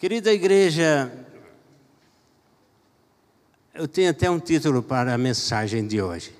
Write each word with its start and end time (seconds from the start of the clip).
Querida 0.00 0.32
igreja, 0.32 1.12
eu 3.74 3.86
tenho 3.86 4.08
até 4.08 4.30
um 4.30 4.40
título 4.40 4.82
para 4.82 5.12
a 5.12 5.18
mensagem 5.18 5.86
de 5.86 6.00
hoje: 6.00 6.34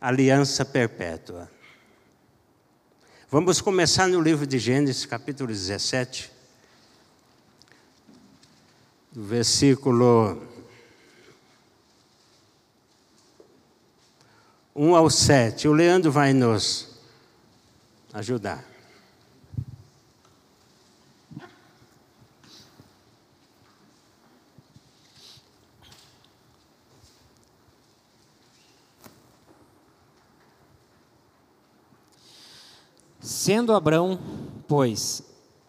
Aliança 0.00 0.64
Perpétua. 0.64 1.50
Vamos 3.28 3.60
começar 3.60 4.06
no 4.06 4.20
livro 4.20 4.46
de 4.46 4.56
Gênesis, 4.56 5.04
capítulo 5.04 5.48
17, 5.48 6.30
versículo 9.10 10.40
1 14.76 14.94
ao 14.94 15.10
7. 15.10 15.66
O 15.66 15.72
Leandro 15.72 16.12
vai 16.12 16.32
nos 16.32 17.00
ajudar. 18.14 18.67
Sendo 33.28 33.74
Abrão, 33.74 34.18
pois, 34.66 35.22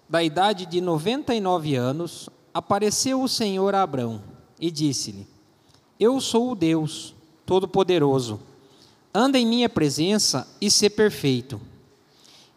da 0.07 0.23
idade 0.23 0.65
de 0.65 0.79
noventa 0.79 1.35
e 1.35 1.41
nove 1.41 1.75
anos, 1.75 2.29
apareceu 2.53 3.21
o 3.21 3.27
Senhor 3.27 3.75
a 3.75 3.83
Abrão 3.83 4.23
e 4.57 4.71
disse-lhe: 4.71 5.27
Eu 5.99 6.21
sou 6.21 6.51
o 6.51 6.55
Deus 6.55 7.13
Todo-Poderoso. 7.45 8.39
Anda 9.13 9.37
em 9.37 9.45
minha 9.45 9.67
presença 9.67 10.47
e 10.61 10.71
sê 10.71 10.89
perfeito. 10.89 11.59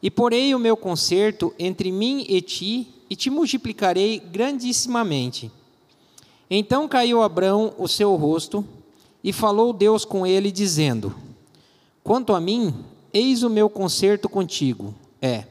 E 0.01 0.09
porei 0.09 0.55
o 0.55 0.59
meu 0.61 0.77
concerto 0.77 1.53
entre 1.59 1.91
mim 1.91 2.25
e 2.29 2.41
ti, 2.41 2.87
e 3.11 3.17
te 3.17 3.29
multiplicarei 3.29 4.21
grandissimamente. 4.21 5.51
Então 6.49 6.87
caiu 6.87 7.23
Abrão 7.23 7.75
o 7.77 7.89
seu 7.89 8.15
rosto, 8.15 8.65
e 9.25 9.33
falou 9.33 9.73
Deus 9.73 10.05
com 10.05 10.25
ele, 10.25 10.53
dizendo: 10.53 11.13
Quanto 12.05 12.33
a 12.33 12.41
mim, 12.41 12.73
Eis 13.13 13.43
o 13.43 13.51
meu 13.51 13.69
concerto 13.69 14.29
contigo, 14.29 14.95
é: 15.21 15.45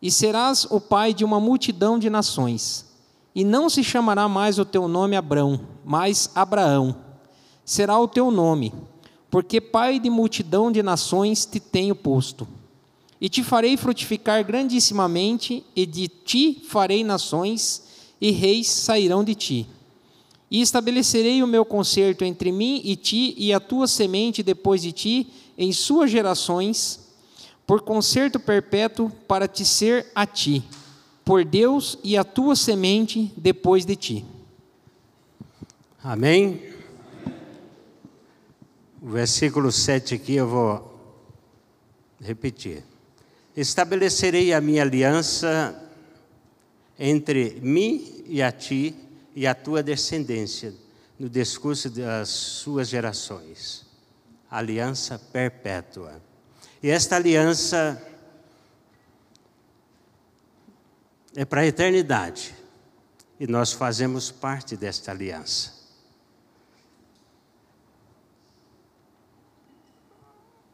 E 0.00 0.10
serás 0.10 0.66
o 0.70 0.80
pai 0.80 1.12
de 1.12 1.24
uma 1.24 1.40
multidão 1.40 1.98
de 1.98 2.08
nações, 2.08 2.86
e 3.34 3.44
não 3.44 3.68
se 3.68 3.82
chamará 3.82 4.28
mais 4.28 4.58
o 4.58 4.64
teu 4.64 4.86
nome 4.86 5.16
Abrão, 5.16 5.60
mas 5.84 6.30
Abraão. 6.34 6.96
Será 7.64 7.98
o 7.98 8.06
teu 8.06 8.30
nome, 8.30 8.72
porque 9.30 9.60
pai 9.60 9.98
de 9.98 10.08
multidão 10.08 10.70
de 10.70 10.82
nações 10.82 11.44
te 11.44 11.58
tenho 11.58 11.94
posto. 11.94 12.46
E 13.20 13.28
te 13.28 13.42
farei 13.42 13.76
frutificar 13.76 14.44
grandissimamente, 14.44 15.64
e 15.74 15.84
de 15.84 16.06
ti 16.06 16.62
farei 16.68 17.02
nações, 17.02 17.82
e 18.20 18.30
reis 18.30 18.68
sairão 18.68 19.24
de 19.24 19.34
ti. 19.34 19.66
E 20.50 20.60
estabelecerei 20.60 21.42
o 21.42 21.46
meu 21.46 21.64
concerto 21.64 22.24
entre 22.24 22.52
mim 22.52 22.80
e 22.84 22.94
ti, 22.94 23.34
e 23.36 23.52
a 23.52 23.58
tua 23.58 23.88
semente 23.88 24.42
depois 24.42 24.80
de 24.80 24.92
ti, 24.92 25.26
em 25.56 25.72
suas 25.72 26.10
gerações, 26.10 27.00
por 27.66 27.82
concerto 27.82 28.38
perpétuo 28.38 29.10
para 29.26 29.48
te 29.48 29.64
ser 29.64 30.06
a 30.14 30.26
ti, 30.26 30.62
por 31.24 31.44
Deus 31.44 31.98
e 32.04 32.16
a 32.16 32.22
tua 32.22 32.54
semente 32.54 33.32
depois 33.36 33.84
de 33.84 33.96
ti. 33.96 34.24
Amém? 36.02 36.62
O 39.02 39.10
versículo 39.10 39.72
7 39.72 40.14
aqui 40.14 40.34
eu 40.34 40.46
vou 40.46 40.94
repetir. 42.20 42.84
Estabelecerei 43.56 44.52
a 44.52 44.60
minha 44.60 44.82
aliança 44.82 45.82
entre 46.98 47.58
mim 47.62 48.24
e 48.26 48.42
a 48.42 48.52
ti 48.52 48.94
e 49.34 49.46
a 49.46 49.54
tua 49.54 49.82
descendência 49.82 50.74
no 51.18 51.28
discurso 51.28 51.90
das 51.90 52.28
suas 52.28 52.88
gerações 52.88 53.85
aliança 54.50 55.18
perpétua. 55.18 56.20
E 56.82 56.90
esta 56.90 57.16
aliança 57.16 58.02
é 61.34 61.44
para 61.44 61.62
a 61.62 61.66
eternidade. 61.66 62.54
E 63.38 63.46
nós 63.46 63.72
fazemos 63.72 64.30
parte 64.30 64.76
desta 64.76 65.10
aliança. 65.10 65.74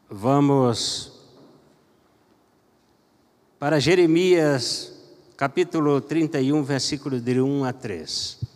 Vamos 0.09 1.11
para 3.57 3.79
Jeremias, 3.79 4.93
capítulo 5.35 5.99
31, 5.99 6.63
versículo 6.63 7.19
de 7.19 7.41
1 7.41 7.65
a 7.65 7.73
3. 7.73 8.52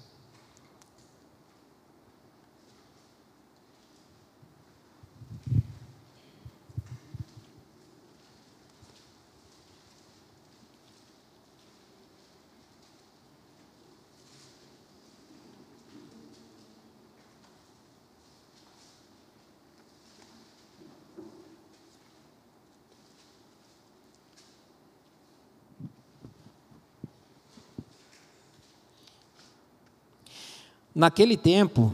Naquele 30.97 31.37
tempo, 31.37 31.93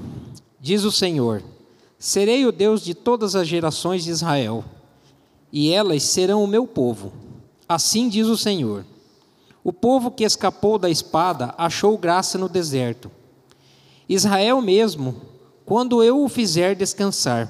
diz 0.61 0.85
o 0.85 0.91
Senhor: 0.91 1.43
Serei 1.99 2.45
o 2.45 2.53
Deus 2.53 2.81
de 2.81 2.93
todas 2.93 3.35
as 3.35 3.49
gerações 3.49 4.05
de 4.05 4.09
Israel, 4.09 4.63
e 5.51 5.73
elas 5.73 6.03
serão 6.03 6.41
o 6.41 6.47
meu 6.47 6.65
povo. 6.65 7.11
Assim 7.67 8.07
diz 8.07 8.27
o 8.27 8.37
Senhor. 8.37 8.85
O 9.61 9.73
povo 9.73 10.09
que 10.09 10.23
escapou 10.23 10.77
da 10.77 10.89
espada 10.89 11.53
achou 11.57 11.97
graça 11.97 12.37
no 12.37 12.47
deserto. 12.47 13.11
Israel 14.07 14.61
mesmo, 14.61 15.17
quando 15.65 16.01
eu 16.01 16.23
o 16.23 16.29
fizer 16.29 16.73
descansar. 16.73 17.49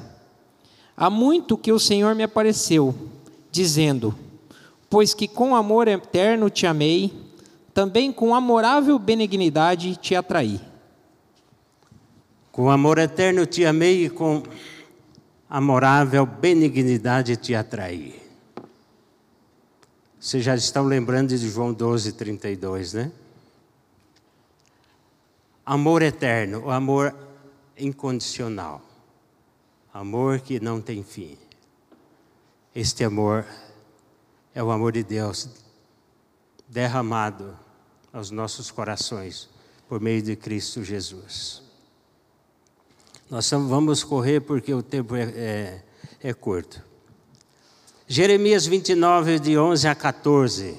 Há 0.97 1.07
muito 1.07 1.55
que 1.55 1.71
o 1.71 1.77
Senhor 1.77 2.15
me 2.15 2.23
apareceu, 2.23 2.95
dizendo: 3.51 4.15
Pois 4.89 5.13
que 5.13 5.27
com 5.27 5.55
amor 5.55 5.87
eterno 5.87 6.49
te 6.49 6.65
amei, 6.65 7.13
também 7.75 8.11
com 8.11 8.33
amorável 8.33 8.97
benignidade 8.97 9.95
te 9.97 10.15
atraí. 10.15 10.59
Com 12.53 12.69
amor 12.69 12.99
eterno 12.99 13.47
te 13.47 13.65
amei 13.65 14.05
e 14.05 14.09
com 14.11 14.43
amorável 15.49 16.23
benignidade 16.23 17.35
te 17.35 17.55
atraí. 17.55 18.21
Vocês 20.19 20.45
já 20.45 20.53
estão 20.53 20.83
lembrando 20.83 21.29
de 21.29 21.37
João 21.49 21.73
12, 21.73 22.13
32, 22.13 22.93
né? 22.93 23.11
Amor 25.65 26.03
eterno, 26.03 26.65
o 26.65 26.69
amor 26.69 27.15
incondicional. 27.75 28.83
Amor 29.91 30.39
que 30.39 30.59
não 30.59 30.79
tem 30.79 31.01
fim. 31.01 31.35
Este 32.75 33.03
amor 33.03 33.47
é 34.53 34.61
o 34.61 34.69
amor 34.69 34.91
de 34.91 35.01
Deus 35.03 35.49
derramado 36.67 37.57
aos 38.13 38.29
nossos 38.29 38.69
corações 38.69 39.49
por 39.89 39.99
meio 39.99 40.21
de 40.21 40.35
Cristo 40.35 40.83
Jesus. 40.83 41.62
Nós 43.33 43.49
vamos 43.49 44.03
correr 44.03 44.41
porque 44.41 44.71
o 44.71 44.83
tempo 44.83 45.15
é, 45.15 45.23
é, 45.23 45.83
é 46.21 46.33
curto. 46.35 46.79
Jeremias 48.07 48.67
29, 48.67 49.39
de 49.39 49.57
11 49.57 49.87
a 49.87 49.95
14. 49.95 50.77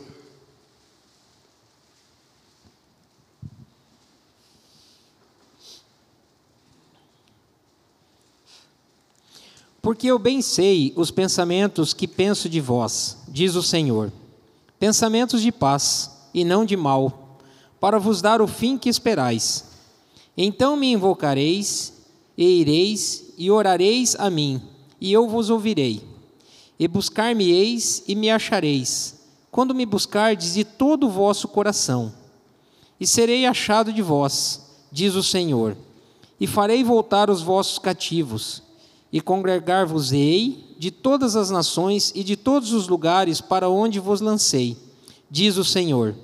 Porque 9.83 10.07
eu 10.07 10.17
bem 10.17 10.41
sei 10.41 10.93
os 10.95 11.11
pensamentos 11.11 11.93
que 11.93 12.07
penso 12.07 12.49
de 12.49 12.61
vós, 12.61 13.19
diz 13.27 13.57
o 13.57 13.65
Senhor, 13.65 14.13
pensamentos 14.79 15.43
de 15.43 15.51
paz 15.51 16.09
e 16.33 16.45
não 16.45 16.65
de 16.65 16.77
mal, 16.77 17.37
para 17.81 17.99
vos 17.99 18.23
dar 18.23 18.41
o 18.41 18.47
fim 18.47 18.79
que 18.79 18.89
esperais. 18.89 19.65
Então 20.37 20.77
me 20.77 20.93
invocareis 20.93 21.94
e 22.37 22.61
ireis 22.61 23.33
e 23.37 23.51
orareis 23.51 24.17
a 24.19 24.29
mim, 24.31 24.61
e 25.01 25.13
eu 25.13 25.29
vos 25.29 25.51
ouvirei. 25.51 26.03
E 26.79 26.89
buscar-me-eis 26.89 28.03
e 28.07 28.15
me 28.15 28.31
achareis, 28.31 29.21
quando 29.51 29.75
me 29.75 29.87
buscardes 29.87 30.55
de 30.55 30.65
todo 30.65 31.07
o 31.07 31.11
vosso 31.11 31.47
coração. 31.47 32.13
E 32.99 33.07
serei 33.07 33.47
achado 33.47 33.93
de 33.93 34.03
vós, 34.03 34.61
diz 34.91 35.15
o 35.15 35.23
Senhor, 35.23 35.77
e 36.41 36.47
farei 36.47 36.83
voltar 36.83 37.31
os 37.31 37.43
vossos 37.43 37.79
cativos, 37.79 38.63
e 39.13 39.21
congregar-vos-ei 39.21 40.75
de 40.77 40.91
todas 40.91 41.37
as 41.37 41.51
nações 41.51 42.13
e 42.17 42.25
de 42.25 42.37
todos 42.37 42.73
os 42.73 42.89
lugares 42.89 43.41
para 43.41 43.69
onde 43.69 44.01
vos 44.01 44.21
lancei, 44.21 44.77
diz 45.31 45.57
o 45.57 45.65
Senhor, 45.65 46.15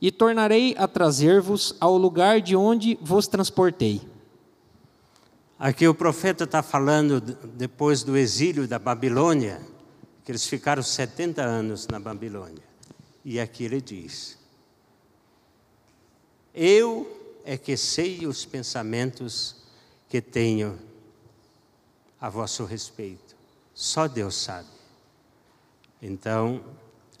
e 0.00 0.10
tornarei 0.10 0.74
a 0.78 0.88
trazer-vos 0.88 1.74
ao 1.78 1.98
lugar 1.98 2.40
de 2.40 2.56
onde 2.56 2.98
vos 3.02 3.26
transportei. 3.26 4.00
Aqui 5.60 5.86
o 5.86 5.94
profeta 5.94 6.44
está 6.44 6.62
falando 6.62 7.20
depois 7.20 8.02
do 8.02 8.16
exílio 8.16 8.66
da 8.66 8.78
Babilônia, 8.78 9.60
que 10.24 10.32
eles 10.32 10.46
ficaram 10.46 10.82
70 10.82 11.42
anos 11.42 11.86
na 11.86 12.00
Babilônia. 12.00 12.62
E 13.22 13.38
aqui 13.38 13.64
ele 13.64 13.78
diz: 13.78 14.38
Eu 16.54 17.38
é 17.44 17.58
que 17.58 17.76
sei 17.76 18.26
os 18.26 18.46
pensamentos 18.46 19.56
que 20.08 20.22
tenho 20.22 20.78
a 22.18 22.30
vosso 22.30 22.64
respeito. 22.64 23.36
Só 23.74 24.08
Deus 24.08 24.36
sabe. 24.36 24.70
Então, 26.00 26.64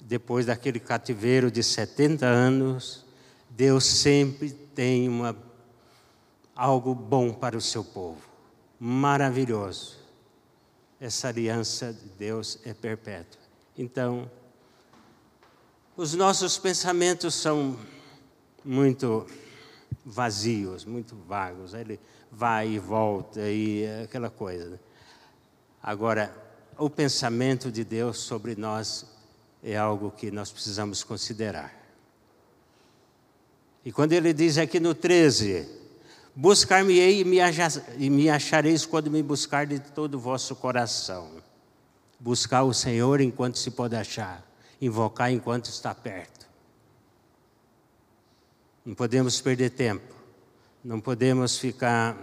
depois 0.02 0.46
daquele 0.46 0.80
cativeiro 0.80 1.50
de 1.50 1.62
70 1.62 2.24
anos, 2.24 3.04
Deus 3.50 3.84
sempre 3.84 4.48
tem 4.48 5.10
uma, 5.10 5.36
algo 6.56 6.94
bom 6.94 7.34
para 7.34 7.54
o 7.54 7.60
seu 7.60 7.84
povo. 7.84 8.29
Maravilhoso. 8.82 9.98
Essa 10.98 11.28
aliança 11.28 11.92
de 11.92 12.08
Deus 12.18 12.58
é 12.64 12.72
perpétua. 12.72 13.40
Então, 13.76 14.30
os 15.94 16.14
nossos 16.14 16.56
pensamentos 16.56 17.34
são 17.34 17.78
muito 18.64 19.26
vazios, 20.04 20.86
muito 20.86 21.14
vagos. 21.28 21.74
Ele 21.74 22.00
vai 22.32 22.68
e 22.70 22.78
volta 22.78 23.40
e 23.42 23.84
aquela 24.02 24.30
coisa. 24.30 24.80
Agora, 25.82 26.34
o 26.78 26.88
pensamento 26.88 27.70
de 27.70 27.84
Deus 27.84 28.16
sobre 28.18 28.56
nós 28.56 29.04
é 29.62 29.76
algo 29.76 30.10
que 30.10 30.30
nós 30.30 30.50
precisamos 30.50 31.04
considerar. 31.04 31.74
E 33.84 33.92
quando 33.92 34.12
ele 34.12 34.32
diz 34.32 34.56
aqui 34.56 34.80
no 34.80 34.94
13: 34.94 35.79
Buscar-me-ei 36.40 37.20
e 37.98 38.08
me 38.08 38.30
achareis 38.30 38.86
quando 38.86 39.10
me 39.10 39.22
buscar 39.22 39.66
de 39.66 39.78
todo 39.78 40.14
o 40.14 40.18
vosso 40.18 40.56
coração. 40.56 41.32
Buscar 42.18 42.62
o 42.62 42.72
Senhor 42.72 43.20
enquanto 43.20 43.58
se 43.58 43.70
pode 43.70 43.94
achar, 43.94 44.42
invocar 44.80 45.30
enquanto 45.30 45.66
está 45.66 45.94
perto. 45.94 46.48
Não 48.86 48.94
podemos 48.94 49.38
perder 49.38 49.68
tempo, 49.68 50.14
não 50.82 50.98
podemos 50.98 51.58
ficar 51.58 52.16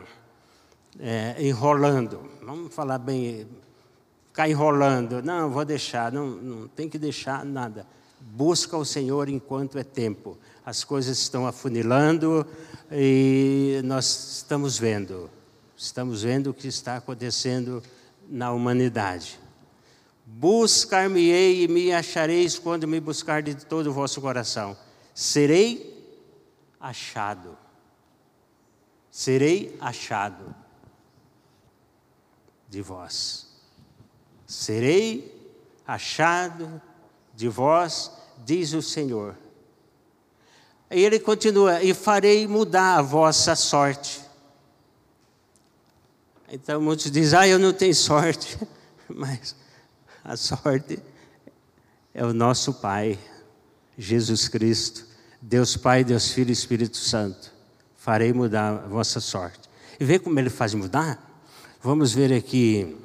é, 1.00 1.36
enrolando. 1.38 2.28
Vamos 2.42 2.74
falar 2.74 2.98
bem, 2.98 3.48
ficar 4.30 4.50
enrolando. 4.50 5.22
Não, 5.22 5.52
vou 5.52 5.64
deixar, 5.64 6.12
não, 6.12 6.28
não 6.28 6.68
tem 6.68 6.90
que 6.90 6.98
deixar 6.98 7.46
nada. 7.46 7.86
Busca 8.19 8.75
o 8.75 8.84
Senhor 8.84 9.30
enquanto 9.30 9.78
é 9.78 9.84
tempo. 9.84 10.40
As 10.66 10.84
coisas 10.84 11.19
estão 11.19 11.46
afunilando 11.46 12.46
e 12.92 13.81
nós 13.84 14.38
estamos 14.38 14.78
vendo. 14.78 15.30
Estamos 15.75 16.24
vendo 16.24 16.50
o 16.50 16.54
que 16.54 16.68
está 16.68 16.98
acontecendo 16.98 17.84
na 18.30 18.51
humanidade. 18.51 19.39
Buscar-me-ei 20.25 21.63
e 21.63 21.68
me 21.68 21.94
achareis 21.94 22.57
quando 22.57 22.88
me 22.88 23.00
buscar 23.00 23.42
de 23.42 23.56
todo 23.56 23.88
o 23.88 23.94
vosso 23.94 24.19
coração. 24.19 24.78
Serei 25.13 25.95
achado. 26.80 27.57
Serei 29.12 29.75
achado 29.80 30.56
de 32.69 32.81
vós 32.81 33.48
serei 34.48 35.36
achado 35.86 36.81
de 37.36 37.50
vós, 37.50 38.12
diz 38.45 38.74
o 38.74 38.81
Senhor. 38.81 39.36
E 40.89 41.01
ele 41.01 41.19
continua: 41.19 41.81
e 41.81 41.94
farei 41.94 42.48
mudar 42.48 42.98
a 42.98 43.01
vossa 43.01 43.56
sorte. 43.56 44.22
Então 46.50 46.81
muitos 46.81 47.12
dizem: 47.12 47.39
ah, 47.39 47.48
eu 47.48 47.60
não 47.60 47.74
tenho 47.74 47.95
sorte, 47.95 48.57
mas 49.10 49.56
a 50.24 50.38
sorte 50.38 51.00
é 52.13 52.25
o 52.25 52.34
nosso 52.34 52.74
Pai, 52.74 53.19
Jesus 53.98 54.48
Cristo, 54.48 55.06
Deus 55.42 55.75
Pai, 55.78 56.04
Deus 56.04 56.31
Filho 56.31 56.50
e 56.50 56.54
Espírito 56.54 56.98
Santo. 56.98 57.51
Farei 57.95 58.31
mudar 58.31 58.83
a 58.86 58.88
vossa 58.88 59.19
sorte. 59.19 59.69
E 60.00 60.06
vê 60.06 60.18
como 60.18 60.40
ele 60.40 60.50
faz 60.50 60.74
mudar? 60.74 61.24
Vamos 61.81 62.13
ver 62.13 62.33
aqui 62.33 62.98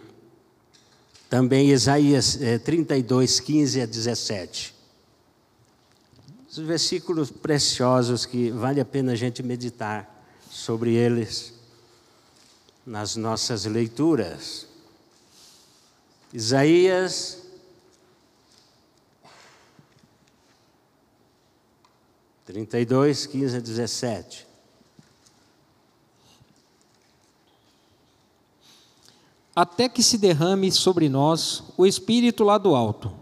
também 1.32 1.70
Isaías 1.70 2.40
é, 2.42 2.58
32, 2.58 3.40
15 3.40 3.80
a 3.80 3.86
17. 3.86 4.71
Os 6.52 6.58
versículos 6.58 7.30
preciosos 7.30 8.26
que 8.26 8.50
vale 8.50 8.78
a 8.78 8.84
pena 8.84 9.12
a 9.12 9.16
gente 9.16 9.42
meditar 9.42 10.22
sobre 10.50 10.92
eles 10.92 11.54
nas 12.86 13.16
nossas 13.16 13.64
leituras. 13.64 14.66
Isaías 16.30 17.38
trinta 22.44 22.78
e 22.78 22.84
dois, 22.84 23.24
quinze 23.24 23.56
a 23.56 23.60
dezessete. 23.60 24.46
até 29.54 29.88
que 29.88 30.02
se 30.02 30.16
derrame 30.16 30.72
sobre 30.72 31.08
nós 31.08 31.62
o 31.76 31.86
Espírito 31.86 32.42
lá 32.42 32.56
do 32.56 32.74
alto. 32.74 33.21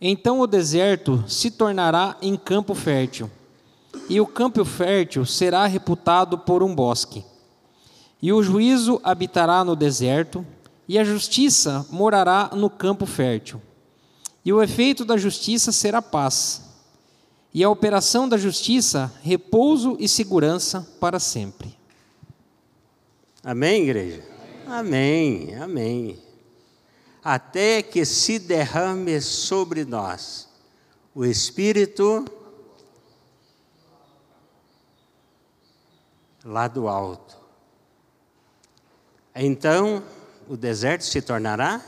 Então 0.00 0.40
o 0.40 0.46
deserto 0.46 1.24
se 1.26 1.50
tornará 1.50 2.16
em 2.20 2.36
campo 2.36 2.74
fértil, 2.74 3.30
e 4.08 4.20
o 4.20 4.26
campo 4.26 4.64
fértil 4.64 5.24
será 5.24 5.66
reputado 5.66 6.38
por 6.38 6.62
um 6.62 6.74
bosque. 6.74 7.24
E 8.20 8.32
o 8.32 8.42
juízo 8.42 9.00
habitará 9.02 9.64
no 9.64 9.74
deserto, 9.74 10.44
e 10.88 10.98
a 10.98 11.04
justiça 11.04 11.86
morará 11.90 12.50
no 12.54 12.68
campo 12.68 13.06
fértil. 13.06 13.60
E 14.44 14.52
o 14.52 14.62
efeito 14.62 15.04
da 15.04 15.16
justiça 15.16 15.72
será 15.72 16.00
paz, 16.00 16.62
e 17.52 17.64
a 17.64 17.70
operação 17.70 18.28
da 18.28 18.36
justiça, 18.36 19.12
repouso 19.22 19.96
e 19.98 20.06
segurança 20.06 20.86
para 21.00 21.18
sempre. 21.18 21.74
Amém, 23.42 23.84
igreja? 23.84 24.22
Amém, 24.66 25.54
amém. 25.54 26.25
Até 27.28 27.82
que 27.82 28.04
se 28.04 28.38
derrame 28.38 29.20
sobre 29.20 29.84
nós 29.84 30.48
o 31.12 31.24
Espírito 31.24 32.24
lá 36.44 36.68
do 36.68 36.86
alto. 36.86 37.36
Então 39.34 40.04
o 40.46 40.56
deserto 40.56 41.02
se 41.02 41.20
tornará 41.20 41.84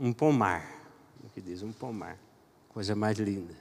um 0.00 0.12
pomar. 0.12 0.68
O 1.22 1.28
que 1.28 1.40
diz 1.40 1.62
um 1.62 1.70
pomar? 1.70 2.18
Coisa 2.70 2.96
mais 2.96 3.16
linda. 3.18 3.54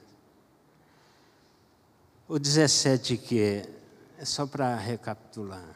O 2.28 2.40
17 2.40 3.16
que 3.16 3.40
é, 3.40 3.70
é 4.18 4.26
só 4.26 4.48
para 4.48 4.76
recapitular. 4.76 5.76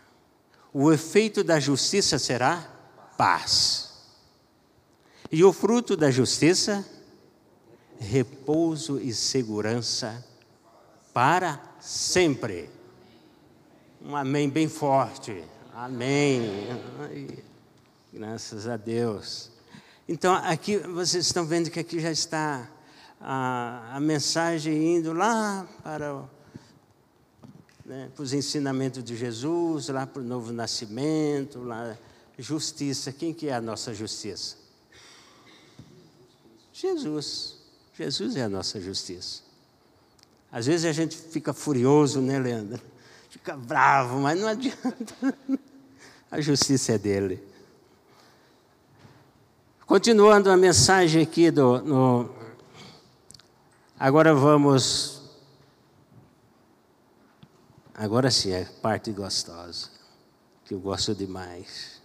O 0.74 0.92
efeito 0.92 1.44
da 1.44 1.60
justiça 1.60 2.18
será 2.18 2.79
paz. 3.20 3.90
E 5.30 5.44
o 5.44 5.52
fruto 5.52 5.98
da 5.98 6.10
justiça, 6.10 6.88
repouso 8.00 8.98
e 8.98 9.14
segurança 9.14 10.26
para 11.14 11.62
sempre. 11.82 12.70
Um 14.02 14.16
amém 14.16 14.50
bem 14.50 14.70
forte. 14.70 15.44
Amém. 15.74 16.50
Ai, 17.02 17.44
graças 18.14 18.70
a 18.70 18.78
Deus. 18.78 19.52
Então, 20.08 20.34
aqui 20.34 20.78
vocês 20.78 21.26
estão 21.26 21.46
vendo 21.46 21.70
que 21.70 21.80
aqui 21.82 22.00
já 22.00 22.12
está 22.12 22.70
a, 23.20 23.98
a 23.98 24.00
mensagem 24.00 24.96
indo 24.96 25.12
lá 25.12 25.68
para 25.84 26.24
né, 27.86 28.10
para 28.16 28.24
os 28.24 28.32
ensinamentos 28.32 29.04
de 29.04 29.18
Jesus, 29.18 29.90
lá 29.90 30.08
para 30.08 30.22
o 30.22 30.26
novo 30.26 30.54
nascimento, 30.54 31.62
lá, 31.62 31.98
justiça. 32.40 33.12
Quem 33.12 33.34
que 33.34 33.48
é 33.48 33.54
a 33.54 33.62
nossa 33.62 33.94
justiça? 33.94 34.56
Jesus. 36.74 37.58
Jesus 37.94 38.36
é 38.36 38.44
a 38.44 38.50
nossa 38.50 38.80
justiça. 38.80 39.42
Às 40.52 40.66
vezes 40.66 40.86
a 40.86 40.92
gente 40.92 41.16
fica 41.16 41.54
furioso, 41.54 42.22
né, 42.22 42.40
Leandro? 42.40 42.82
Fica 43.30 43.56
bravo, 43.56 44.20
mas 44.20 44.40
não 44.40 44.48
adianta. 44.48 45.14
A 46.32 46.40
justiça 46.40 46.94
é 46.94 46.98
dele. 46.98 47.44
Continuando 49.86 50.52
a 50.52 50.56
mensagem 50.58 51.24
aqui 51.24 51.50
do. 51.50 51.82
No, 51.82 52.36
agora 53.98 54.36
vamos 54.36 55.20
Agora 58.00 58.32
sim, 58.32 58.54
é 58.54 58.64
parte 58.64 59.12
gostosa, 59.12 59.90
que 60.64 60.74
eu 60.74 60.80
gosto 60.80 61.14
demais. 61.14 61.99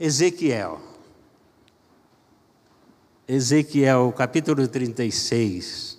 Ezequiel. 0.00 0.80
Ezequiel, 3.28 4.10
capítulo 4.16 4.66
36. 4.66 5.98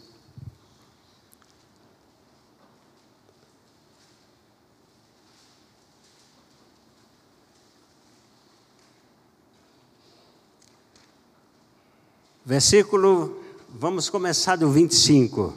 Versículo, 12.43 13.39
vamos 13.69 14.09
começar 14.09 14.55
do 14.55 14.71
25 14.71 15.53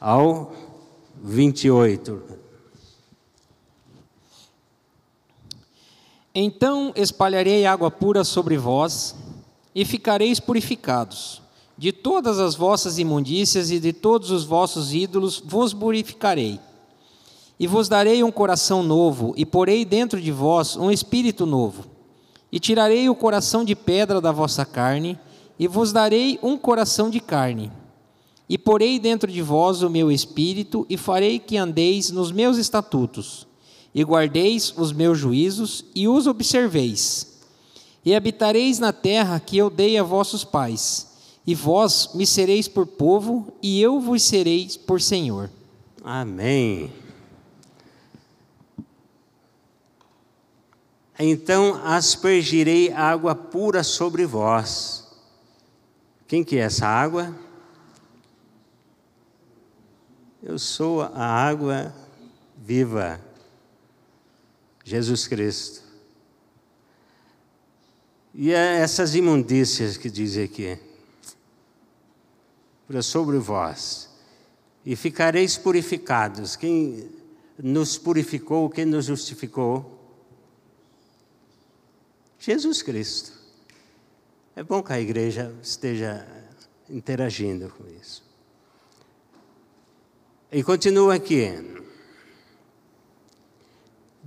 ao 0.00 0.50
28. 1.22 2.45
Então 6.38 6.92
espalharei 6.94 7.64
água 7.64 7.90
pura 7.90 8.22
sobre 8.22 8.58
vós, 8.58 9.16
e 9.74 9.86
ficareis 9.86 10.38
purificados. 10.38 11.40
De 11.78 11.92
todas 11.92 12.38
as 12.38 12.54
vossas 12.54 12.98
imundícias 12.98 13.70
e 13.70 13.80
de 13.80 13.90
todos 13.90 14.30
os 14.30 14.44
vossos 14.44 14.92
ídolos 14.92 15.42
vos 15.42 15.72
purificarei. 15.72 16.60
E 17.58 17.66
vos 17.66 17.88
darei 17.88 18.22
um 18.22 18.30
coração 18.30 18.82
novo, 18.82 19.32
e 19.34 19.46
porei 19.46 19.82
dentro 19.82 20.20
de 20.20 20.30
vós 20.30 20.76
um 20.76 20.90
espírito 20.90 21.46
novo. 21.46 21.86
E 22.52 22.60
tirarei 22.60 23.08
o 23.08 23.14
coração 23.14 23.64
de 23.64 23.74
pedra 23.74 24.20
da 24.20 24.30
vossa 24.30 24.66
carne, 24.66 25.18
e 25.58 25.66
vos 25.66 25.90
darei 25.90 26.38
um 26.42 26.58
coração 26.58 27.08
de 27.08 27.18
carne. 27.18 27.72
E 28.46 28.58
porei 28.58 28.98
dentro 28.98 29.32
de 29.32 29.40
vós 29.40 29.82
o 29.82 29.88
meu 29.88 30.12
espírito, 30.12 30.84
e 30.90 30.98
farei 30.98 31.38
que 31.38 31.56
andeis 31.56 32.10
nos 32.10 32.30
meus 32.30 32.58
estatutos, 32.58 33.46
e 33.96 34.04
guardeis 34.04 34.74
os 34.76 34.92
meus 34.92 35.18
juízos, 35.18 35.86
e 35.94 36.06
os 36.06 36.26
observeis. 36.26 37.38
E 38.04 38.14
habitareis 38.14 38.78
na 38.78 38.92
terra 38.92 39.40
que 39.40 39.56
eu 39.56 39.70
dei 39.70 39.96
a 39.96 40.02
vossos 40.02 40.44
pais, 40.44 41.06
e 41.46 41.54
vós 41.54 42.10
me 42.12 42.26
sereis 42.26 42.68
por 42.68 42.86
povo, 42.86 43.50
e 43.62 43.80
eu 43.80 43.98
vos 43.98 44.22
sereis 44.22 44.76
por 44.76 45.00
Senhor. 45.00 45.50
Amém. 46.04 46.92
Então 51.18 51.80
aspergirei 51.82 52.92
água 52.92 53.34
pura 53.34 53.82
sobre 53.82 54.26
vós. 54.26 55.08
Quem 56.28 56.44
que 56.44 56.58
é 56.58 56.64
essa 56.64 56.86
água? 56.86 57.34
Eu 60.42 60.58
sou 60.58 61.00
a 61.00 61.24
água 61.24 61.94
viva, 62.58 63.24
Jesus 64.86 65.26
Cristo. 65.26 65.82
E 68.32 68.52
é 68.52 68.76
essas 68.76 69.16
imundícias 69.16 69.96
que 69.96 70.08
diz 70.08 70.38
aqui, 70.38 70.78
para 72.86 73.02
sobre 73.02 73.36
vós, 73.38 74.08
e 74.84 74.94
ficareis 74.94 75.58
purificados. 75.58 76.54
Quem 76.54 77.10
nos 77.60 77.98
purificou, 77.98 78.70
quem 78.70 78.84
nos 78.84 79.06
justificou? 79.06 80.00
Jesus 82.38 82.80
Cristo. 82.80 83.32
É 84.54 84.62
bom 84.62 84.84
que 84.84 84.92
a 84.92 85.00
igreja 85.00 85.52
esteja 85.60 86.24
interagindo 86.88 87.70
com 87.70 87.84
isso. 88.00 88.22
E 90.52 90.62
continua 90.62 91.16
aqui. 91.16 91.76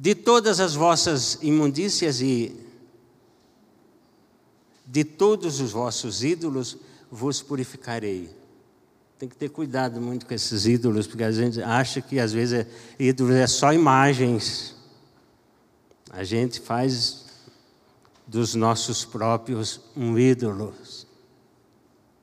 De 0.02 0.16
todas 0.16 0.62
as 0.62 0.76
vossas 0.76 1.38
imundícias 1.42 2.22
e 2.22 2.56
de 4.86 5.04
todos 5.04 5.60
os 5.60 5.74
vossos 5.74 6.24
ídolos 6.24 6.78
vos 7.12 7.42
purificarei. 7.42 8.34
Tem 9.18 9.28
que 9.28 9.36
ter 9.36 9.50
cuidado 9.50 10.00
muito 10.00 10.26
com 10.26 10.34
esses 10.34 10.66
ídolos, 10.66 11.06
porque 11.06 11.26
a 11.26 11.32
gente 11.34 11.62
acha 11.62 12.00
que 12.00 12.18
às 12.18 12.32
vezes 12.32 12.62
é, 12.62 12.68
ídolos 12.98 13.36
é 13.36 13.46
só 13.46 13.74
imagens. 13.74 14.74
A 16.10 16.24
gente 16.24 16.62
faz 16.62 17.26
dos 18.26 18.56
nossos 18.56 19.04
próprios 19.04 19.82
um 19.98 20.18
ídolo. 20.18 20.74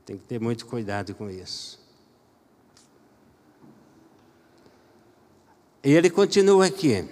Tem 0.06 0.16
que 0.16 0.24
ter 0.24 0.40
muito 0.40 0.64
cuidado 0.64 1.14
com 1.14 1.28
isso. 1.28 1.78
E 5.84 5.92
ele 5.92 6.08
continua 6.08 6.64
aqui: 6.64 7.06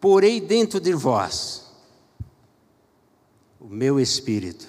Porei 0.00 0.40
dentro 0.40 0.80
de 0.80 0.92
vós 0.92 1.66
o 3.58 3.66
meu 3.66 3.98
espírito. 3.98 4.66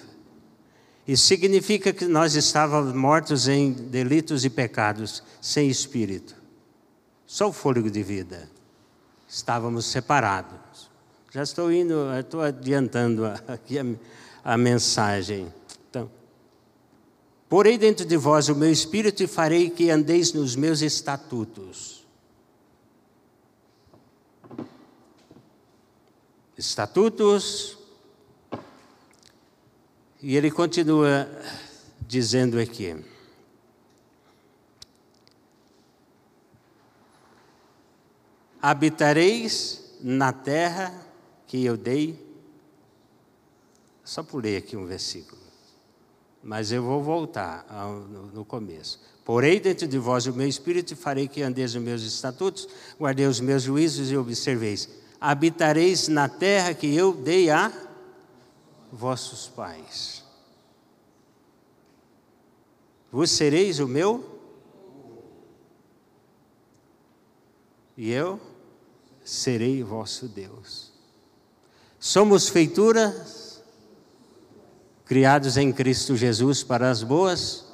Isso 1.06 1.26
significa 1.26 1.92
que 1.92 2.04
nós 2.06 2.34
estávamos 2.34 2.92
mortos 2.92 3.48
em 3.48 3.72
delitos 3.72 4.44
e 4.44 4.50
pecados, 4.50 5.22
sem 5.40 5.68
espírito, 5.68 6.34
só 7.26 7.48
o 7.48 7.52
fôlego 7.52 7.90
de 7.90 8.02
vida. 8.02 8.48
Estávamos 9.28 9.86
separados. 9.86 10.90
Já 11.32 11.42
estou 11.42 11.70
indo, 11.70 11.94
estou 12.18 12.42
adiantando 12.42 13.24
aqui 13.46 13.78
a, 13.78 13.84
a 14.44 14.56
mensagem. 14.56 15.52
Então, 15.88 16.10
porei 17.48 17.78
dentro 17.78 18.04
de 18.04 18.16
vós 18.16 18.48
o 18.48 18.54
meu 18.54 18.70
espírito 18.70 19.22
e 19.22 19.28
farei 19.28 19.70
que 19.70 19.90
andeis 19.90 20.32
nos 20.32 20.56
meus 20.56 20.82
estatutos. 20.82 21.99
Estatutos. 26.60 27.78
E 30.20 30.36
ele 30.36 30.50
continua 30.50 31.26
dizendo 32.06 32.60
aqui. 32.60 32.94
Habitareis 38.60 39.96
na 40.02 40.34
terra 40.34 40.92
que 41.46 41.64
eu 41.64 41.78
dei. 41.78 42.22
Só 44.04 44.22
pulei 44.22 44.58
aqui 44.58 44.76
um 44.76 44.84
versículo. 44.84 45.40
Mas 46.42 46.70
eu 46.72 46.82
vou 46.82 47.02
voltar 47.02 47.64
ao, 47.70 48.00
no, 48.00 48.26
no, 48.26 48.44
começo. 48.44 49.00
Porei 49.24 49.58
dentro 49.58 49.88
de 49.88 49.96
vós 49.96 50.26
o 50.26 50.32
meu 50.34 50.46
espírito 50.46 50.92
e 50.92 50.96
farei 50.96 51.26
que 51.26 51.40
andeis 51.40 51.74
os 51.74 51.80
meus 51.80 52.02
estatutos, 52.02 52.68
guardei 52.98 53.26
os 53.26 53.40
meus 53.40 53.62
juízos 53.62 54.10
e 54.10 54.16
observeis. 54.16 54.99
Habitareis 55.20 56.08
na 56.08 56.28
terra 56.28 56.72
que 56.72 56.94
eu 56.94 57.12
dei 57.12 57.50
a 57.50 57.70
vossos 58.90 59.48
pais. 59.48 60.24
Vos 63.12 63.30
sereis 63.30 63.80
o 63.80 63.88
meu 63.88 64.40
e 67.96 68.10
eu 68.10 68.40
serei 69.24 69.82
vosso 69.82 70.26
Deus. 70.26 70.90
Somos 71.98 72.48
feituras 72.48 73.62
criados 75.04 75.56
em 75.56 75.72
Cristo 75.72 76.16
Jesus 76.16 76.62
para 76.62 76.88
as 76.88 77.02
boas 77.02 77.66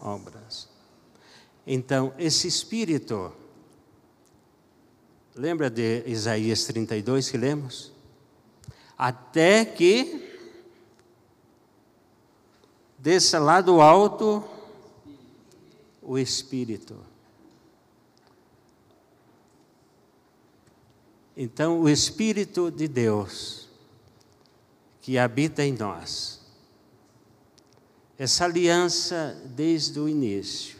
obras. 0.00 0.68
Então, 1.66 2.12
esse 2.18 2.46
espírito, 2.46 3.32
lembra 5.34 5.70
de 5.70 6.02
Isaías 6.06 6.64
32 6.64 7.30
que 7.30 7.36
lemos? 7.36 7.92
Até 8.96 9.64
que 9.64 10.30
desça 12.98 13.38
lá 13.38 13.60
do 13.60 13.80
alto 13.80 14.44
o 16.00 16.18
espírito. 16.18 16.96
Então, 21.36 21.80
o 21.80 21.88
espírito 21.88 22.70
de 22.70 22.86
Deus 22.86 23.62
que 25.02 25.18
habita 25.18 25.64
em 25.64 25.72
nós. 25.72 26.40
Essa 28.16 28.44
aliança, 28.44 29.42
desde 29.46 29.98
o 29.98 30.08
início, 30.08 30.78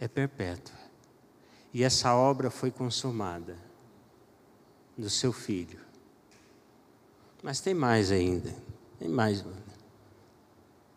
é 0.00 0.08
perpétua. 0.08 0.73
E 1.74 1.82
essa 1.82 2.14
obra 2.14 2.52
foi 2.52 2.70
consumada 2.70 3.58
no 4.96 5.10
seu 5.10 5.32
filho. 5.32 5.80
Mas 7.42 7.60
tem 7.60 7.74
mais 7.74 8.12
ainda. 8.12 8.54
Tem 8.96 9.08
mais. 9.08 9.44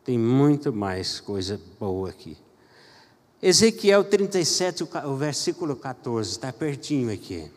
Tem 0.03 0.19
muito 0.19 0.72
mais 0.72 1.19
coisa 1.19 1.60
boa 1.79 2.12
aqui. 2.12 2.38
Ezequiel 3.41 4.03
37, 4.03 4.84
o 4.84 5.15
versículo 5.15 5.75
14, 5.75 6.29
está 6.29 6.53
pertinho 6.53 7.12
aqui. 7.12 7.51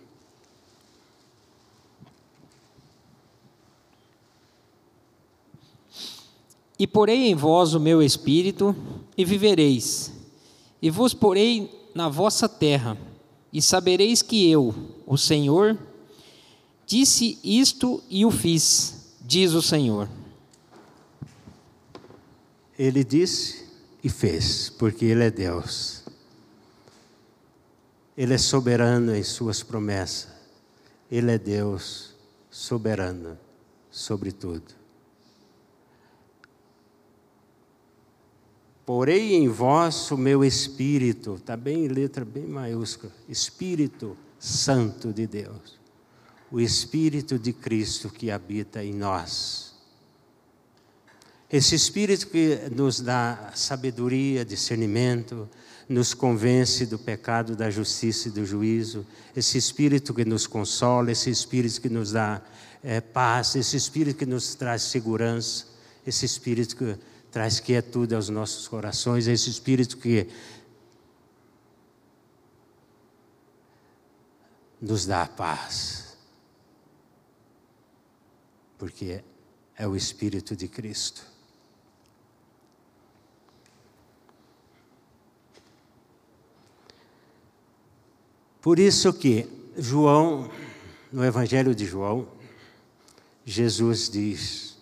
E 6.79 6.87
porei 6.87 7.29
em 7.29 7.35
vós 7.35 7.75
o 7.75 7.81
meu 7.81 8.03
espírito, 8.03 8.75
e 9.15 9.23
vivereis, 9.23 10.11
e 10.81 10.89
vos 10.89 11.13
porei 11.13 11.91
na 11.95 12.09
vossa 12.09 12.49
terra, 12.49 12.97
e 13.53 13.61
sabereis 13.61 14.23
que 14.23 14.51
eu, 14.51 14.75
o 15.07 15.17
Senhor, 15.17 15.79
disse 16.87 17.39
isto 17.43 18.03
e 18.09 18.25
o 18.25 18.31
fiz, 18.31 19.15
diz 19.21 19.53
o 19.53 19.63
Senhor. 19.63 20.09
Ele 22.79 23.05
disse 23.05 23.67
e 24.03 24.09
fez, 24.09 24.71
porque 24.71 25.05
Ele 25.05 25.25
é 25.25 25.31
Deus. 25.31 26.03
Ele 28.17 28.35
é 28.35 28.39
soberano 28.39 29.15
em 29.15 29.23
Suas 29.23 29.63
promessas. 29.63 30.29
Ele 31.11 31.33
é 31.33 31.39
Deus 31.39 32.15
soberano 32.51 33.39
sobre 33.91 34.33
tudo. 34.33 34.80
Porei 38.93 39.37
em 39.37 39.47
vós 39.47 40.11
o 40.11 40.17
meu 40.17 40.45
espírito, 40.45 41.37
está 41.37 41.57
bem 41.57 41.85
em 41.85 41.87
letra 41.87 42.25
bem 42.25 42.45
maiúscula, 42.45 43.13
Espírito 43.29 44.17
Santo 44.37 45.13
de 45.13 45.29
Deus, 45.29 45.79
o 46.51 46.61
Espírito 46.61 47.39
de 47.39 47.53
Cristo 47.53 48.09
que 48.09 48.33
habita 48.33 48.83
em 48.83 48.93
nós. 48.93 49.77
Esse 51.49 51.77
Espírito 51.77 52.27
que 52.27 52.59
nos 52.75 53.01
dá 53.01 53.53
sabedoria, 53.55 54.45
discernimento, 54.45 55.49
nos 55.89 56.13
convence 56.13 56.85
do 56.85 56.99
pecado, 56.99 57.55
da 57.55 57.71
justiça 57.71 58.27
e 58.27 58.33
do 58.33 58.45
juízo, 58.45 59.07
esse 59.37 59.57
Espírito 59.57 60.13
que 60.13 60.25
nos 60.25 60.49
consola, 60.49 61.13
esse 61.13 61.31
Espírito 61.31 61.81
que 61.81 61.89
nos 61.89 62.11
dá 62.11 62.43
é, 62.83 63.01
paz, 63.01 63.55
esse 63.55 63.77
Espírito 63.77 64.17
que 64.17 64.27
nos 64.27 64.57
traz 64.57 64.83
segurança, 64.83 65.67
esse 66.05 66.27
Espírito 66.27 66.75
que 66.75 66.97
traz 67.31 67.61
quietude 67.61 68.15
aos 68.15 68.29
nossos 68.29 68.67
corações, 68.67 69.27
esse 69.27 69.49
Espírito 69.49 69.97
que 69.97 70.29
nos 74.81 75.07
dá 75.07 75.27
paz. 75.27 76.17
Porque 78.79 79.23
é 79.77 79.87
o 79.87 79.95
Espírito 79.95 80.57
de 80.57 80.67
Cristo. 80.67 81.25
Por 88.61 88.79
isso 88.79 89.13
que 89.13 89.47
João, 89.77 90.51
no 91.11 91.25
Evangelho 91.25 91.75
de 91.75 91.87
João, 91.87 92.29
Jesus 93.45 94.11
diz, 94.11 94.77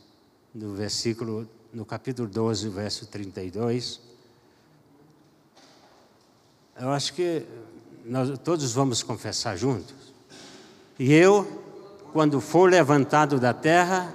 no 0.53 0.75
versículo, 0.75 1.49
no 1.73 1.85
capítulo 1.85 2.29
12, 2.29 2.69
verso 2.69 3.07
32, 3.07 4.01
eu 6.81 6.91
acho 6.91 7.13
que 7.13 7.45
nós 8.05 8.39
todos 8.39 8.73
vamos 8.73 9.03
confessar 9.03 9.57
juntos. 9.57 10.15
E 10.99 11.13
eu, 11.13 11.45
quando 12.13 12.41
for 12.41 12.71
levantado 12.71 13.39
da 13.39 13.53
terra, 13.53 14.15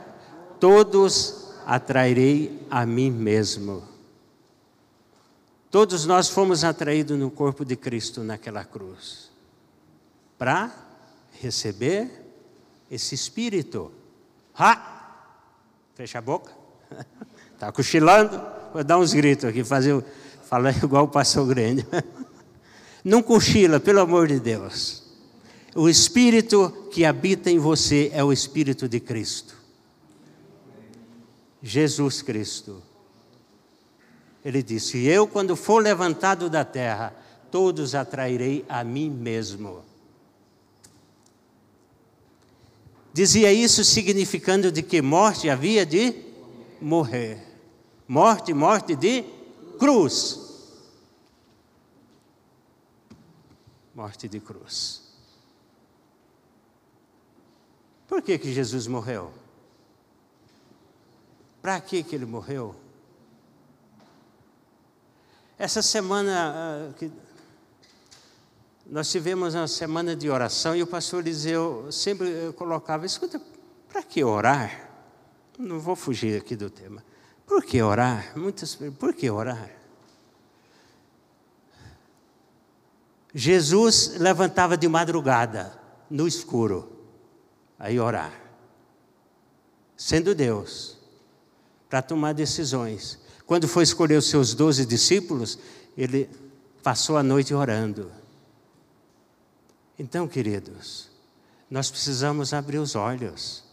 todos 0.59 1.51
atrairei 1.65 2.65
a 2.69 2.85
mim 2.85 3.11
mesmo. 3.11 3.83
Todos 5.69 6.05
nós 6.05 6.29
fomos 6.29 6.63
atraídos 6.63 7.17
no 7.17 7.31
corpo 7.31 7.65
de 7.65 7.75
Cristo 7.75 8.23
naquela 8.23 8.63
cruz 8.63 9.31
para 10.37 10.71
receber 11.41 12.09
esse 12.89 13.15
espírito. 13.15 13.91
Ha! 14.55 14.91
Fecha 15.95 16.19
a 16.19 16.21
boca. 16.21 16.62
Está 17.63 17.71
cochilando? 17.71 18.41
Vou 18.73 18.83
dar 18.83 18.97
uns 18.97 19.13
gritos 19.13 19.45
aqui, 19.45 19.63
fazer, 19.63 20.03
falar 20.49 20.75
igual 20.83 21.05
o 21.05 21.07
pastor 21.07 21.47
grande. 21.47 21.87
Não 23.05 23.23
cochila, 23.23 23.79
pelo 23.79 24.01
amor 24.01 24.27
de 24.27 24.37
Deus. 24.37 25.01
O 25.73 25.87
espírito 25.87 26.89
que 26.91 27.05
habita 27.05 27.49
em 27.49 27.57
você 27.57 28.11
é 28.13 28.21
o 28.21 28.33
espírito 28.33 28.89
de 28.89 28.99
Cristo. 28.99 29.55
Jesus 31.61 32.21
Cristo. 32.21 32.83
Ele 34.43 34.61
disse: 34.61 35.05
Eu, 35.05 35.25
quando 35.25 35.55
for 35.55 35.81
levantado 35.81 36.49
da 36.49 36.65
terra, 36.65 37.15
todos 37.49 37.95
atrairei 37.95 38.65
a 38.67 38.83
mim 38.83 39.09
mesmo. 39.09 39.85
Dizia 43.13 43.53
isso 43.53 43.85
significando 43.85 44.69
de 44.69 44.83
que 44.83 45.01
morte 45.01 45.49
havia 45.49 45.85
de 45.85 46.13
morrer. 46.81 47.52
Morte, 48.13 48.53
morte 48.53 48.95
de 48.95 49.25
cruz. 49.79 50.39
Morte 53.95 54.29
de 54.29 54.39
cruz. 54.39 55.01
Por 58.07 58.21
que 58.21 58.37
que 58.37 58.53
Jesus 58.53 58.85
morreu? 58.85 59.33
Para 61.59 61.81
que 61.81 62.03
que 62.03 62.13
ele 62.13 62.27
morreu? 62.27 62.75
Essa 65.57 65.81
semana 65.81 66.93
que 66.99 67.11
nós 68.85 69.09
tivemos 69.09 69.55
uma 69.55 69.67
semana 69.67 70.15
de 70.15 70.29
oração 70.29 70.75
e 70.75 70.83
o 70.83 70.87
pastor 70.87 71.21
Eliseu 71.21 71.91
sempre 71.91 72.53
colocava: 72.55 73.07
escuta, 73.07 73.41
para 73.89 74.03
que 74.03 74.23
orar? 74.23 74.91
Não 75.57 75.79
vou 75.79 75.95
fugir 75.95 76.39
aqui 76.39 76.55
do 76.55 76.69
tema. 76.69 77.03
Por 77.45 77.63
que 77.63 77.81
orar? 77.81 78.37
Muitas 78.37 78.75
por 78.97 79.13
que 79.13 79.29
orar? 79.29 79.69
Jesus 83.33 84.15
levantava 84.19 84.77
de 84.77 84.87
madrugada, 84.87 85.79
no 86.09 86.27
escuro, 86.27 86.91
aí 87.79 87.99
orar. 87.99 88.31
Sendo 89.97 90.35
Deus, 90.35 90.97
para 91.89 92.01
tomar 92.01 92.33
decisões. 92.33 93.19
Quando 93.45 93.67
foi 93.67 93.83
escolher 93.83 94.17
os 94.17 94.29
seus 94.29 94.53
doze 94.53 94.85
discípulos, 94.85 95.57
ele 95.97 96.29
passou 96.81 97.17
a 97.17 97.23
noite 97.23 97.53
orando. 97.53 98.11
Então, 99.97 100.27
queridos, 100.27 101.09
nós 101.69 101.89
precisamos 101.89 102.53
abrir 102.53 102.77
os 102.77 102.95
olhos. 102.95 103.63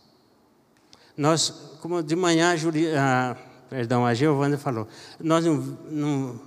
Nós, 1.17 1.51
como 1.81 2.03
de 2.03 2.17
manhã 2.17 2.53
a, 2.53 2.57
Juli, 2.57 2.95
a, 2.95 3.37
perdão, 3.71 4.05
a 4.05 4.13
Giovana 4.13 4.59
falou, 4.59 4.89
nós 5.21 5.45
não, 5.45 5.57
não, 5.57 6.41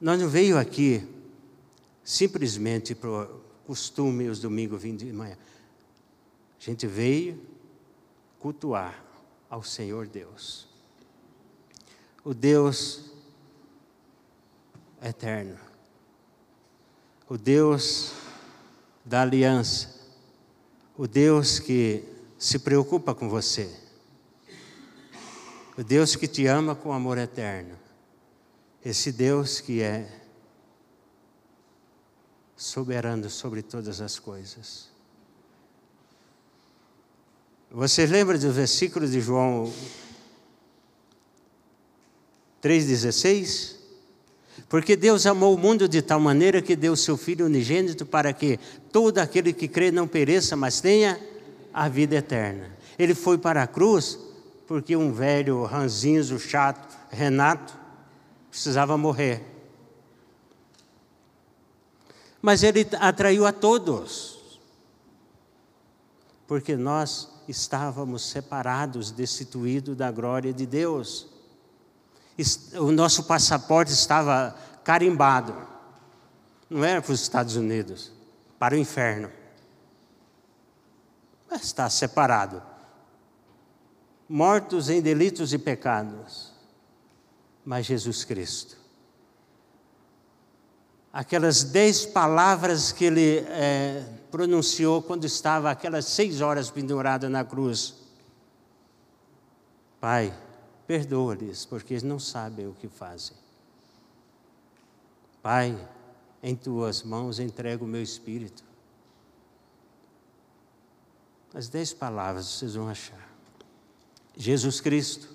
nós 0.00 0.20
não 0.20 0.28
veio 0.28 0.56
aqui 0.56 1.06
simplesmente 2.04 2.94
para 2.94 3.28
costume 3.66 4.28
os 4.28 4.38
domingos 4.38 4.80
vindo 4.80 5.04
de 5.04 5.12
manhã. 5.12 5.36
A 6.58 6.64
gente 6.64 6.86
veio 6.86 7.42
cultuar 8.38 9.04
ao 9.50 9.64
Senhor 9.64 10.06
Deus. 10.06 10.68
O 12.24 12.32
Deus 12.32 13.10
eterno. 15.02 15.58
O 17.28 17.36
Deus 17.36 18.12
da 19.04 19.22
aliança, 19.22 20.00
o 20.96 21.08
Deus 21.08 21.58
que 21.58 22.04
se 22.38 22.60
preocupa 22.60 23.12
com 23.14 23.28
você, 23.28 23.85
o 25.76 25.84
Deus 25.84 26.16
que 26.16 26.26
te 26.26 26.46
ama 26.46 26.74
com 26.74 26.92
amor 26.92 27.18
eterno, 27.18 27.76
esse 28.84 29.12
Deus 29.12 29.60
que 29.60 29.82
é 29.82 30.08
soberano 32.56 33.28
sobre 33.28 33.62
todas 33.62 34.00
as 34.00 34.18
coisas. 34.18 34.88
Você 37.70 38.06
lembra 38.06 38.38
do 38.38 38.50
versículo 38.50 39.06
de 39.06 39.20
João 39.20 39.70
3,16? 42.62 43.76
Porque 44.70 44.96
Deus 44.96 45.26
amou 45.26 45.54
o 45.54 45.58
mundo 45.58 45.86
de 45.86 46.00
tal 46.00 46.18
maneira 46.18 46.62
que 46.62 46.74
deu 46.74 46.94
o 46.94 46.96
seu 46.96 47.18
Filho 47.18 47.44
unigênito 47.44 48.06
para 48.06 48.32
que 48.32 48.58
todo 48.90 49.18
aquele 49.18 49.52
que 49.52 49.68
crê 49.68 49.90
não 49.90 50.08
pereça, 50.08 50.56
mas 50.56 50.80
tenha 50.80 51.20
a 51.74 51.86
vida 51.86 52.16
eterna. 52.16 52.74
Ele 52.98 53.14
foi 53.14 53.36
para 53.36 53.62
a 53.62 53.66
cruz 53.66 54.18
porque 54.66 54.96
um 54.96 55.12
velho 55.12 55.64
ranzinzo, 55.64 56.38
chato, 56.38 56.96
Renato, 57.10 57.76
precisava 58.50 58.96
morrer. 58.96 59.44
Mas 62.40 62.62
ele 62.62 62.86
atraiu 63.00 63.46
a 63.46 63.52
todos, 63.52 64.60
porque 66.46 66.76
nós 66.76 67.28
estávamos 67.48 68.28
separados, 68.28 69.10
destituídos 69.10 69.96
da 69.96 70.10
glória 70.10 70.52
de 70.52 70.66
Deus 70.66 71.36
o 72.78 72.92
nosso 72.92 73.24
passaporte 73.24 73.92
estava 73.92 74.54
carimbado. 74.84 75.54
Não 76.68 76.84
era 76.84 77.00
para 77.00 77.12
os 77.12 77.22
Estados 77.22 77.56
Unidos, 77.56 78.12
para 78.58 78.74
o 78.74 78.78
inferno. 78.78 79.30
Mas 81.50 81.62
está 81.62 81.88
separado. 81.88 82.62
Mortos 84.28 84.88
em 84.88 85.00
delitos 85.00 85.52
e 85.52 85.58
pecados. 85.58 86.52
Mas 87.64 87.86
Jesus 87.86 88.24
Cristo. 88.24 88.76
Aquelas 91.12 91.64
dez 91.64 92.04
palavras 92.04 92.92
que 92.92 93.04
ele 93.04 93.38
é, 93.48 94.04
pronunciou 94.30 95.02
quando 95.02 95.24
estava 95.24 95.70
aquelas 95.70 96.04
seis 96.04 96.40
horas 96.40 96.70
pendurado 96.70 97.28
na 97.28 97.44
cruz. 97.44 97.94
Pai, 99.98 100.32
Perdoa-lhes, 100.86 101.66
porque 101.66 101.94
eles 101.94 102.02
não 102.04 102.18
sabem 102.18 102.68
o 102.68 102.72
que 102.72 102.88
fazem. 102.88 103.36
Pai, 105.42 105.76
em 106.42 106.54
tuas 106.54 107.02
mãos 107.02 107.40
entrego 107.40 107.84
o 107.84 107.88
meu 107.88 108.02
espírito. 108.02 108.64
As 111.52 111.68
dez 111.68 111.92
palavras 111.92 112.46
vocês 112.46 112.74
vão 112.74 112.88
achar. 112.88 113.25
Jesus 114.36 114.80
Cristo 114.80 115.28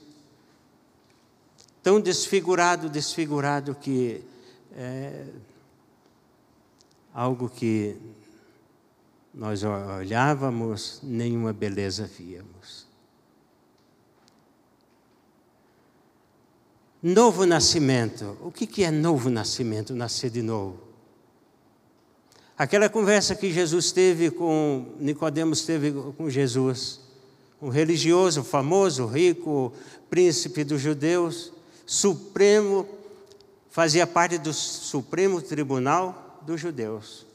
tão 1.81 1.99
desfigurado, 1.99 2.89
desfigurado 2.89 3.73
que 3.75 4.23
é 4.75 5.25
algo 7.13 7.49
que 7.49 7.97
nós 9.33 9.63
olhávamos, 9.63 10.99
nenhuma 11.01 11.51
beleza 11.53 12.05
víamos. 12.05 12.85
Novo 17.01 17.45
nascimento. 17.45 18.37
O 18.41 18.51
que 18.51 18.83
é 18.83 18.91
novo 18.91 19.29
nascimento? 19.29 19.95
Nascer 19.95 20.29
de 20.29 20.43
novo. 20.43 20.79
Aquela 22.55 22.87
conversa 22.89 23.35
que 23.35 23.51
Jesus 23.51 23.91
teve 23.91 24.29
com 24.29 24.93
Nicodemos 24.99 25.63
teve 25.63 25.91
com 25.91 26.29
Jesus, 26.29 26.99
um 27.61 27.69
religioso 27.69 28.43
famoso, 28.43 29.05
rico, 29.05 29.71
príncipe 30.09 30.63
dos 30.63 30.81
judeus, 30.81 31.53
supremo, 31.85 32.87
fazia 33.69 34.07
parte 34.07 34.37
do 34.37 34.51
Supremo 34.51 35.41
Tribunal 35.41 36.39
dos 36.41 36.59
Judeus. 36.59 37.25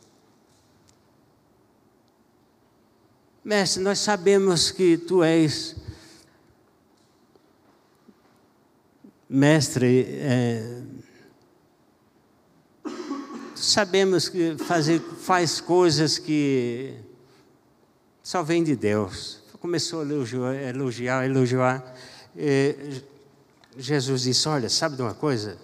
Mestre, 3.45 3.81
nós 3.81 4.01
sabemos 4.01 4.73
que 4.73 4.99
tu 4.99 5.23
és 5.23 5.77
mestre. 9.29 10.05
É, 10.09 10.83
sabemos 13.55 14.29
que 14.29 14.57
fazer, 14.59 15.01
faz 15.01 15.61
coisas 15.61 16.19
que 16.19 16.95
só 18.23 18.43
vem 18.43 18.65
de 18.65 18.75
Deus. 18.75 19.46
Começou 19.66 20.02
a 20.02 20.05
elogiar, 20.05 20.55
elogiar, 20.55 21.24
elogiar. 21.24 21.94
É, 22.37 23.02
Jesus 23.76 24.22
disse: 24.22 24.48
Olha, 24.48 24.68
sabe 24.68 24.94
de 24.94 25.02
uma 25.02 25.12
coisa? 25.12 25.59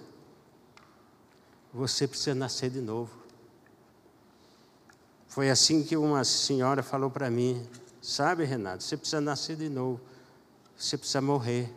Você 1.73 2.09
precisa 2.09 2.35
nascer 2.35 2.69
de 2.69 2.81
novo. 2.81 3.13
Foi 5.29 5.49
assim 5.51 5.85
que 5.85 5.97
uma 5.97 6.25
senhora 6.25 6.83
falou 6.83 7.13
para 7.13 7.31
mim: 7.31 7.65
Sabe, 8.03 8.43
Renato, 8.43 8.83
você 8.83 8.97
precisa 8.97 9.21
nascer 9.21 9.55
de 9.55 9.69
novo. 9.69 10.01
Você 10.77 10.99
precisa 10.99 11.21
morrer. 11.21 11.73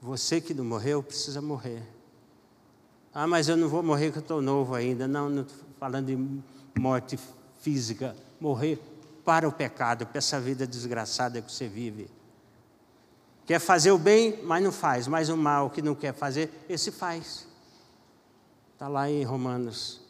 Você 0.00 0.40
que 0.40 0.54
não 0.54 0.64
morreu, 0.64 1.02
precisa 1.02 1.42
morrer. 1.42 1.82
Ah, 3.12 3.26
mas 3.26 3.50
eu 3.50 3.58
não 3.58 3.68
vou 3.68 3.82
morrer 3.82 4.10
que 4.10 4.16
eu 4.16 4.22
estou 4.22 4.40
novo 4.40 4.74
ainda. 4.74 5.06
Não, 5.06 5.28
não 5.28 5.42
estou 5.42 5.58
falando 5.78 6.06
de 6.06 6.80
morte 6.80 7.18
física. 7.60 8.16
Morrer 8.40 8.78
para 9.30 9.48
o 9.48 9.52
pecado, 9.52 10.06
para 10.06 10.18
essa 10.18 10.40
vida 10.40 10.66
desgraçada 10.66 11.40
que 11.40 11.52
você 11.52 11.68
vive. 11.68 12.10
Quer 13.46 13.60
fazer 13.60 13.92
o 13.92 13.98
bem, 13.98 14.40
mas 14.42 14.62
não 14.62 14.72
faz. 14.72 15.06
Mas 15.06 15.28
o 15.28 15.36
mal 15.36 15.70
que 15.70 15.80
não 15.80 15.94
quer 15.94 16.12
fazer, 16.12 16.50
esse 16.68 16.90
faz. 16.90 17.46
Está 18.74 18.88
lá 18.88 19.08
em 19.08 19.22
Romanos 19.22 20.00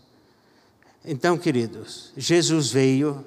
então, 1.04 1.38
queridos, 1.38 2.12
Jesus 2.16 2.70
veio, 2.70 3.24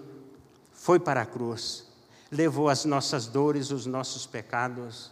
foi 0.72 1.00
para 1.00 1.22
a 1.24 1.26
cruz, 1.26 1.86
levou 2.32 2.70
as 2.70 2.86
nossas 2.86 3.26
dores, 3.26 3.72
os 3.72 3.86
nossos 3.86 4.28
pecados. 4.28 5.12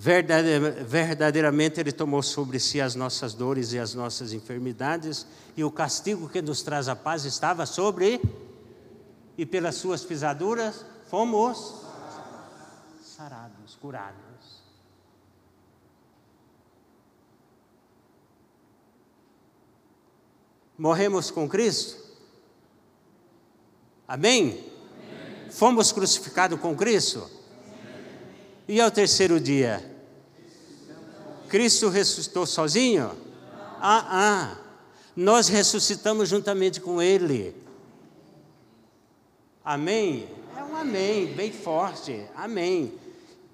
Verdadeiramente 0.00 1.80
Ele 1.80 1.90
tomou 1.90 2.22
sobre 2.22 2.60
si 2.60 2.80
as 2.80 2.94
nossas 2.94 3.34
dores 3.34 3.72
e 3.72 3.80
as 3.80 3.94
nossas 3.94 4.32
enfermidades, 4.32 5.26
e 5.56 5.64
o 5.64 5.72
castigo 5.72 6.28
que 6.28 6.40
nos 6.40 6.62
traz 6.62 6.86
a 6.86 6.94
paz 6.94 7.24
estava 7.24 7.66
sobre, 7.66 8.22
e 9.36 9.44
pelas 9.44 9.74
Suas 9.74 10.04
pisaduras 10.04 10.86
fomos 11.10 11.82
sarados, 13.02 13.76
curados. 13.80 14.62
Morremos 20.78 21.28
com 21.32 21.48
Cristo? 21.48 22.00
Amém? 24.06 24.50
Amém. 24.50 25.50
Fomos 25.50 25.90
crucificados 25.90 26.60
com 26.60 26.76
Cristo? 26.76 27.37
E 28.68 28.82
ao 28.82 28.90
terceiro 28.90 29.40
dia? 29.40 29.82
Cristo 31.48 31.88
ressuscitou 31.88 32.44
sozinho? 32.44 33.10
Ah, 33.80 34.06
ah. 34.10 34.56
Nós 35.16 35.48
ressuscitamos 35.48 36.28
juntamente 36.28 36.78
com 36.78 37.00
Ele. 37.00 37.56
Amém? 39.64 40.28
É 40.54 40.62
um 40.62 40.76
amém, 40.76 41.26
bem 41.34 41.50
forte. 41.50 42.22
Amém. 42.36 42.92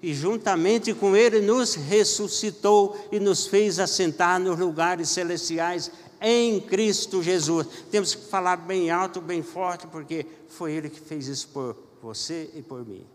E 0.03 0.13
juntamente 0.13 0.93
com 0.93 1.15
Ele 1.15 1.39
nos 1.39 1.75
ressuscitou 1.75 2.97
e 3.09 3.17
nos 3.17 3.47
fez 3.47 3.79
assentar 3.79 4.37
nos 4.39 4.59
lugares 4.59 5.09
celestiais 5.09 5.89
em 6.21 6.59
Cristo 6.59 7.23
Jesus. 7.23 7.67
Temos 7.89 8.13
que 8.13 8.25
falar 8.25 8.57
bem 8.57 8.91
alto, 8.91 9.21
bem 9.21 9.41
forte, 9.41 9.87
porque 9.87 10.25
foi 10.49 10.73
Ele 10.73 10.89
que 10.89 10.99
fez 10.99 11.27
isso 11.27 11.47
por 11.47 11.75
você 12.01 12.49
e 12.53 12.61
por 12.61 12.85
mim. 12.85 13.14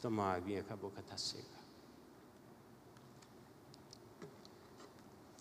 Toma 0.00 0.22
uma 0.22 0.32
aguinha 0.32 0.62
que 0.62 0.72
a 0.72 0.76
boca 0.76 1.00
está 1.00 1.16
seca. 1.16 1.44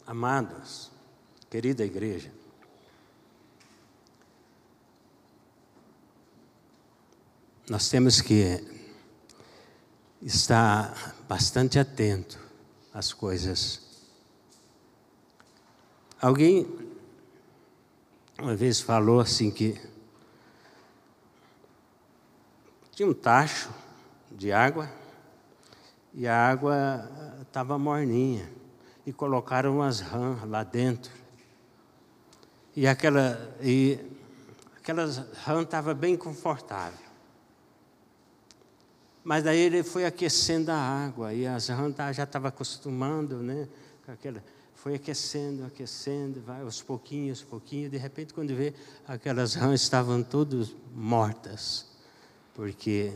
Amados, 0.05 0.91
querida 1.49 1.85
igreja, 1.85 2.31
nós 7.69 7.89
temos 7.89 8.19
que 8.19 8.59
estar 10.21 11.15
bastante 11.27 11.77
atento 11.77 12.39
às 12.93 13.13
coisas 13.13 13.89
Alguém 16.21 16.67
uma 18.37 18.53
vez 18.53 18.81
falou 18.81 19.21
assim 19.21 19.49
que 19.49 19.79
tinha 22.91 23.07
um 23.07 23.13
tacho 23.13 23.69
de 24.31 24.51
água 24.51 24.89
e 26.13 26.27
a 26.27 26.35
água 26.35 27.09
estava 27.41 27.77
morninha 27.77 28.49
e 29.05 29.13
colocaram 29.13 29.75
umas 29.75 29.99
rãs 29.99 30.43
lá 30.43 30.63
dentro. 30.63 31.11
E 32.75 32.87
aquela 32.87 33.55
e 33.61 33.99
aquelas 34.77 35.17
rãs 35.17 35.63
estava 35.63 35.93
bem 35.93 36.15
confortável. 36.15 37.09
Mas 39.23 39.43
daí 39.43 39.59
ele 39.59 39.83
foi 39.83 40.05
aquecendo 40.05 40.71
a 40.71 40.77
água 40.77 41.33
e 41.33 41.45
as 41.45 41.67
rãs 41.67 41.95
já 42.15 42.23
estavam 42.23 42.49
acostumando, 42.49 43.37
né, 43.37 43.67
com 44.05 44.11
aquela 44.11 44.43
foi 44.79 44.95
aquecendo, 44.95 45.65
aquecendo, 45.65 46.41
vai 46.41 46.61
aos 46.61 46.81
pouquinhos, 46.81 47.43
pouquinho, 47.43 47.89
de 47.89 47.97
repente 47.97 48.33
quando 48.33 48.55
vê 48.55 48.73
aquelas 49.05 49.53
rãs 49.53 49.81
estavam 49.81 50.23
todas 50.23 50.73
mortas, 50.95 51.85
porque 52.55 53.11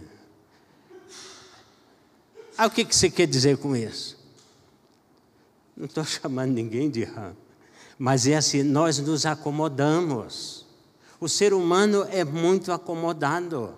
ah, 2.58 2.68
o 2.68 2.70
que, 2.70 2.84
você 2.84 3.10
quer 3.10 3.28
dizer 3.28 3.58
com 3.58 3.76
isso? 3.76 4.18
Não 5.76 5.86
estou 5.86 6.06
chamando 6.06 6.52
ninguém 6.52 6.90
de 6.90 7.04
rã, 7.04 7.34
mas 7.98 8.28
é 8.28 8.36
assim, 8.36 8.62
nós 8.62 9.00
nos 9.00 9.26
acomodamos. 9.26 10.66
O 11.20 11.28
ser 11.28 11.54
humano 11.54 12.06
é 12.12 12.24
muito 12.24 12.72
acomodado. 12.72 13.76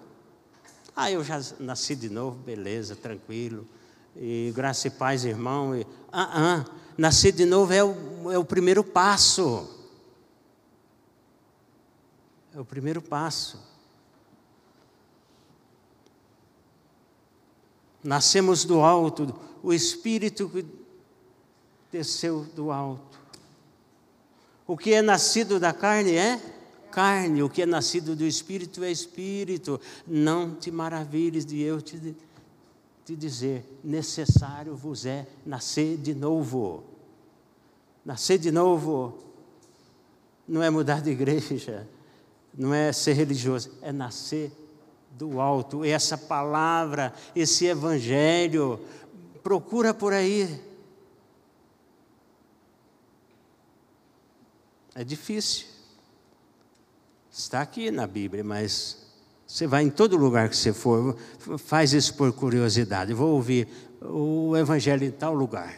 Ah, 0.95 1.11
eu 1.11 1.23
já 1.23 1.41
nasci 1.59 1.95
de 1.95 2.09
novo, 2.09 2.37
beleza, 2.37 2.95
tranquilo. 2.95 3.67
E 4.15 4.51
graça 4.55 4.87
e 4.87 4.91
paz, 4.91 5.25
irmão. 5.25 5.75
E, 5.75 5.85
ah, 6.11 6.63
ah, 6.63 6.65
nascer 6.97 7.31
de 7.31 7.45
novo 7.45 7.71
é 7.71 7.83
o, 7.83 8.31
é 8.31 8.37
o 8.37 8.45
primeiro 8.45 8.83
passo. 8.83 9.69
É 12.53 12.59
o 12.59 12.65
primeiro 12.65 13.01
passo. 13.01 13.74
Nascemos 18.05 18.65
do 18.65 18.81
alto, 18.81 19.33
o 19.63 19.73
Espírito 19.73 20.51
desceu 21.91 22.45
do 22.55 22.71
alto. 22.71 23.19
O 24.67 24.77
que 24.77 24.93
é 24.93 25.01
nascido 25.01 25.59
da 25.59 25.73
carne 25.73 26.13
é 26.13 26.39
carne, 26.91 27.41
o 27.41 27.49
que 27.49 27.63
é 27.63 27.65
nascido 27.65 28.15
do 28.15 28.23
Espírito 28.23 28.83
é 28.83 28.91
Espírito. 28.91 29.81
Não 30.05 30.53
te 30.53 30.69
maravilhes 30.69 31.47
de 31.47 31.59
eu 31.59 31.81
te 31.81 32.15
te 33.03 33.15
dizer: 33.15 33.65
necessário 33.83 34.75
vos 34.75 35.05
é 35.07 35.27
nascer 35.43 35.97
de 35.97 36.13
novo. 36.13 36.83
Nascer 38.05 38.37
de 38.37 38.51
novo 38.51 39.17
não 40.47 40.61
é 40.61 40.69
mudar 40.69 41.01
de 41.01 41.09
igreja, 41.09 41.87
não 42.55 42.71
é 42.71 42.93
ser 42.93 43.13
religioso, 43.13 43.71
é 43.81 43.91
nascer 43.91 44.51
do 45.17 45.39
alto. 45.39 45.83
Essa 45.83 46.17
palavra, 46.17 47.13
esse 47.35 47.65
evangelho, 47.65 48.79
procura 49.43 49.93
por 49.93 50.13
aí. 50.13 50.61
É 54.93 55.03
difícil. 55.03 55.67
Está 57.31 57.61
aqui 57.61 57.91
na 57.91 58.07
Bíblia, 58.07 58.43
mas 58.43 59.05
você 59.45 59.67
vai 59.67 59.83
em 59.83 59.89
todo 59.89 60.15
lugar 60.17 60.49
que 60.49 60.55
você 60.55 60.73
for, 60.73 61.17
faz 61.57 61.93
isso 61.93 62.13
por 62.15 62.31
curiosidade. 62.33 63.13
Vou 63.13 63.33
ouvir 63.33 63.67
o 64.01 64.55
Evangelho 64.55 65.03
em 65.03 65.11
tal 65.11 65.33
lugar. 65.33 65.77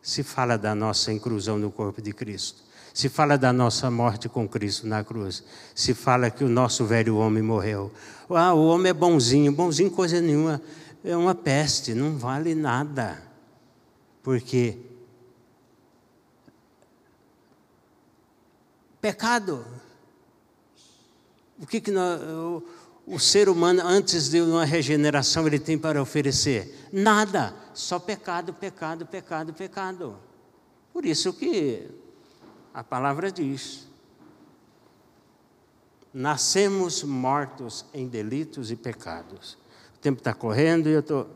Se 0.00 0.22
fala 0.22 0.56
da 0.56 0.74
nossa 0.74 1.12
inclusão 1.12 1.58
no 1.58 1.70
corpo 1.70 2.00
de 2.00 2.12
Cristo. 2.12 2.67
Se 2.98 3.08
fala 3.08 3.38
da 3.38 3.52
nossa 3.52 3.88
morte 3.92 4.28
com 4.28 4.48
Cristo 4.48 4.84
na 4.84 5.04
cruz. 5.04 5.44
Se 5.72 5.94
fala 5.94 6.32
que 6.32 6.42
o 6.42 6.48
nosso 6.48 6.84
velho 6.84 7.14
homem 7.14 7.40
morreu. 7.40 7.92
Ah, 8.28 8.52
o 8.52 8.66
homem 8.66 8.90
é 8.90 8.92
bonzinho. 8.92 9.52
Bonzinho, 9.52 9.88
coisa 9.88 10.20
nenhuma. 10.20 10.60
É 11.04 11.16
uma 11.16 11.32
peste, 11.32 11.94
não 11.94 12.18
vale 12.18 12.56
nada. 12.56 13.22
Porque 14.20 14.78
pecado. 19.00 19.64
O 21.56 21.68
que, 21.68 21.80
que 21.80 21.92
nós, 21.92 22.20
o, 22.20 22.64
o 23.06 23.20
ser 23.20 23.48
humano, 23.48 23.80
antes 23.84 24.28
de 24.28 24.40
uma 24.40 24.64
regeneração, 24.64 25.46
ele 25.46 25.60
tem 25.60 25.78
para 25.78 26.02
oferecer? 26.02 26.88
Nada, 26.92 27.54
só 27.72 28.00
pecado, 28.00 28.52
pecado, 28.52 29.06
pecado, 29.06 29.54
pecado. 29.54 30.18
Por 30.92 31.06
isso 31.06 31.32
que 31.32 32.07
a 32.78 32.84
palavra 32.84 33.32
diz: 33.32 33.88
nascemos 36.14 37.02
mortos 37.02 37.84
em 37.92 38.06
delitos 38.06 38.70
e 38.70 38.76
pecados. 38.76 39.58
O 39.96 39.98
tempo 39.98 40.20
está 40.20 40.32
correndo 40.32 40.88
e 40.88 40.92
eu 40.92 41.00
estou. 41.00 41.28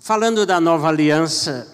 Falando 0.00 0.44
da 0.44 0.60
nova 0.60 0.88
aliança, 0.88 1.72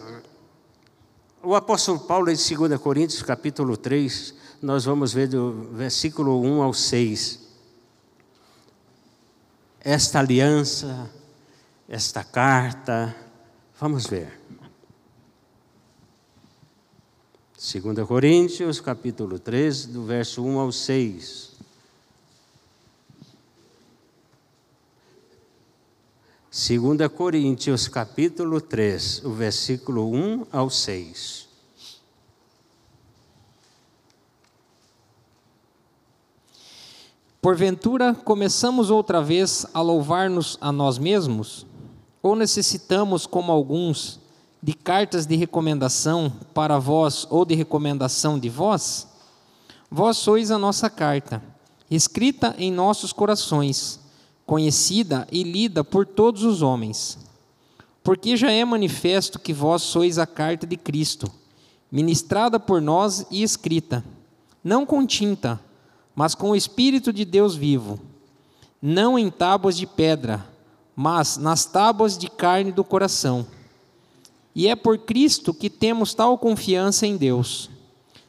o 1.43 1.55
apóstolo 1.55 2.01
Paulo, 2.01 2.29
em 2.31 2.37
2 2.37 2.79
Coríntios, 2.79 3.23
capítulo 3.23 3.75
3, 3.75 4.35
nós 4.61 4.85
vamos 4.85 5.15
ver 5.15 5.29
do 5.29 5.71
versículo 5.73 6.39
1 6.43 6.63
ao 6.63 6.75
6. 6.75 7.41
Esta 9.81 10.19
aliança, 10.19 11.11
esta 11.89 12.23
carta, 12.23 13.17
vamos 13.81 14.07
ver. 14.07 14.44
2 17.57 18.07
Coríntios, 18.07 18.81
capítulo 18.81 19.39
3, 19.39 19.87
do 19.87 20.03
verso 20.05 20.43
1 20.43 20.59
ao 20.59 20.73
6. 20.73 21.53
Segunda 26.51 27.09
Coríntios, 27.09 27.87
capítulo 27.87 28.61
3, 28.61 29.25
o 29.25 29.31
versículo 29.31 30.11
1 30.13 30.47
ao 30.51 30.69
6. 30.69 31.49
Porventura, 37.41 38.15
começamos 38.15 38.91
outra 38.91 39.23
vez 39.23 39.65
a 39.73 39.81
louvar-nos 39.81 40.59
a 40.61 40.73
nós 40.73 40.99
mesmos? 40.99 41.65
Ou 42.21 42.35
necessitamos, 42.35 43.27
como 43.27 43.53
alguns, 43.53 44.19
de 44.65 44.73
cartas 44.73 45.27
de 45.27 45.37
recomendação 45.37 46.33
para 46.55 46.79
vós 46.79 47.27
ou 47.29 47.45
de 47.45 47.55
recomendação 47.55 48.39
de 48.39 48.49
vós? 48.49 49.07
Vós 49.91 50.17
sois 50.17 50.51
a 50.51 50.57
nossa 50.57 50.89
carta, 50.89 51.43
escrita 51.91 52.55
em 52.57 52.73
nossos 52.73 53.13
corações, 53.13 54.01
conhecida 54.47 55.29
e 55.31 55.43
lida 55.43 55.85
por 55.85 56.07
todos 56.07 56.45
os 56.45 56.63
homens. 56.63 57.19
Porque 58.03 58.39
já 58.39 58.51
é 58.51 58.65
manifesto 58.65 59.39
que 59.39 59.53
vós 59.53 59.83
sois 59.83 60.19
a 60.19 60.27
carta 60.27 60.67
de 60.67 60.79
Cristo, 60.79 61.31
ministrada 61.93 62.59
por 62.59 62.81
nós 62.81 63.27
e 63.31 63.43
escrita, 63.43 64.03
não 64.65 64.87
com 64.87 65.07
tinta, 65.07 65.61
mas 66.17 66.35
com 66.35 66.53
o 66.53 66.57
Espírito 66.57 67.13
de 67.13 67.27
Deus 67.27 67.55
vivo, 67.55 68.01
não 68.81 69.19
em 69.19 69.31
tábuas 69.31 69.77
de 69.77 69.87
pedra, 69.87 70.43
mas 70.97 71.37
nas 71.37 71.67
tábuas 71.67 72.17
de 72.17 72.31
carne 72.31 72.73
do 72.73 72.83
coração. 72.83 73.47
E 74.55 74.69
é 74.69 74.77
por 74.77 74.99
Cristo 74.99 75.53
que 75.53 75.69
temos 75.69 76.15
tal 76.15 76.39
confiança 76.39 77.07
em 77.07 77.17
Deus. 77.17 77.71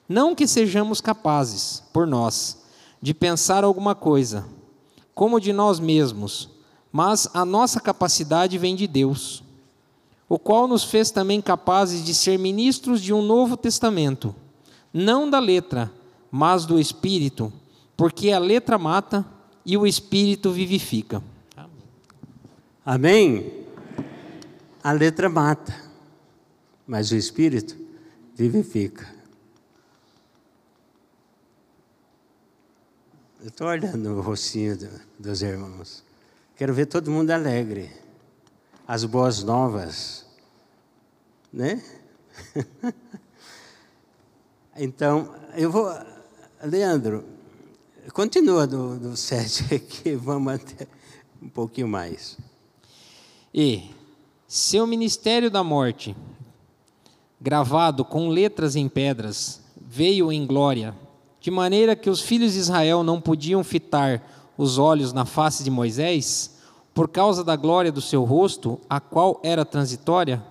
Não 0.08 0.36
que 0.36 0.48
sejamos 0.48 1.02
capazes, 1.02 1.84
por 1.94 2.08
nós, 2.08 2.64
de 3.02 3.14
pensar 3.14 3.64
alguma 3.64 3.96
coisa, 3.96 4.46
como 5.14 5.40
de 5.40 5.54
nós 5.54 5.80
mesmos, 5.80 6.50
mas 6.92 7.28
a 7.34 7.44
nossa 7.46 7.80
capacidade 7.80 8.58
vem 8.58 8.76
de 8.76 8.88
Deus, 8.88 9.44
o 10.28 10.40
qual 10.40 10.68
nos 10.68 10.84
fez 10.84 11.12
também 11.12 11.42
capazes 11.42 12.04
de 12.04 12.14
ser 12.14 12.38
ministros 12.40 13.02
de 13.02 13.14
um 13.14 13.22
novo 13.22 13.58
testamento, 13.58 14.34
não 14.94 15.30
da 15.30 15.40
letra, 15.40 15.92
mas 16.32 16.66
do 16.66 16.80
Espírito 16.80 17.52
porque 17.96 18.32
a 18.32 18.40
letra 18.40 18.78
mata 18.78 19.26
e 19.66 19.78
o 19.78 19.88
espírito 19.88 20.52
vivifica. 20.52 21.24
Amém? 22.86 23.66
A 24.84 24.92
letra 24.92 25.30
mata, 25.30 25.74
mas 26.86 27.12
o 27.12 27.16
espírito 27.16 27.78
vivifica. 28.36 29.14
Eu 33.42 33.50
estou 33.50 33.68
olhando 33.68 34.10
o 34.12 34.22
rostinho 34.22 34.78
dos 35.20 35.42
irmãos. 35.42 36.04
Quero 36.56 36.74
ver 36.74 36.88
todo 36.88 37.12
mundo 37.12 37.32
alegre. 37.32 37.92
As 38.88 39.04
boas 39.04 39.44
novas. 39.44 40.26
Né? 41.52 41.84
então, 44.76 45.34
eu 45.56 45.72
vou. 45.72 45.92
Leandro, 46.64 47.24
Continua 48.14 48.68
do, 48.68 48.98
do 48.98 49.16
7 49.18 49.76
aqui, 49.76 50.16
vamos 50.16 50.54
até 50.54 50.88
um 51.42 51.50
pouquinho 51.50 51.88
mais. 51.88 52.38
E 53.54 53.90
seu 54.48 54.86
ministério 54.86 55.50
da 55.50 55.64
morte, 55.64 56.16
gravado 57.46 58.04
com 58.04 58.28
letras 58.28 58.76
em 58.76 58.90
pedras, 58.90 59.62
veio 59.80 60.32
em 60.32 60.48
glória, 60.48 60.96
de 61.40 61.52
maneira 61.52 61.96
que 61.96 62.10
os 62.10 62.20
filhos 62.20 62.54
de 62.54 62.60
Israel 62.60 63.04
não 63.04 63.22
podiam 63.22 63.64
fitar 63.64 64.20
os 64.58 64.80
olhos 64.80 65.14
na 65.14 65.26
face 65.26 65.64
de 65.64 65.70
Moisés, 65.70 66.56
por 66.92 67.08
causa 67.08 67.44
da 67.44 67.56
glória 67.56 67.92
do 67.92 68.02
seu 68.02 68.24
rosto, 68.24 68.80
a 68.90 69.00
qual 69.00 69.40
era 69.44 69.64
transitória? 69.64 70.44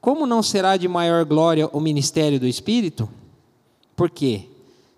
Como 0.00 0.24
não 0.24 0.40
será 0.40 0.76
de 0.76 0.86
maior 0.86 1.24
glória 1.24 1.68
o 1.72 1.80
ministério 1.80 2.38
do 2.38 2.46
Espírito? 2.46 3.08
Por 3.96 4.08
quê? 4.08 4.44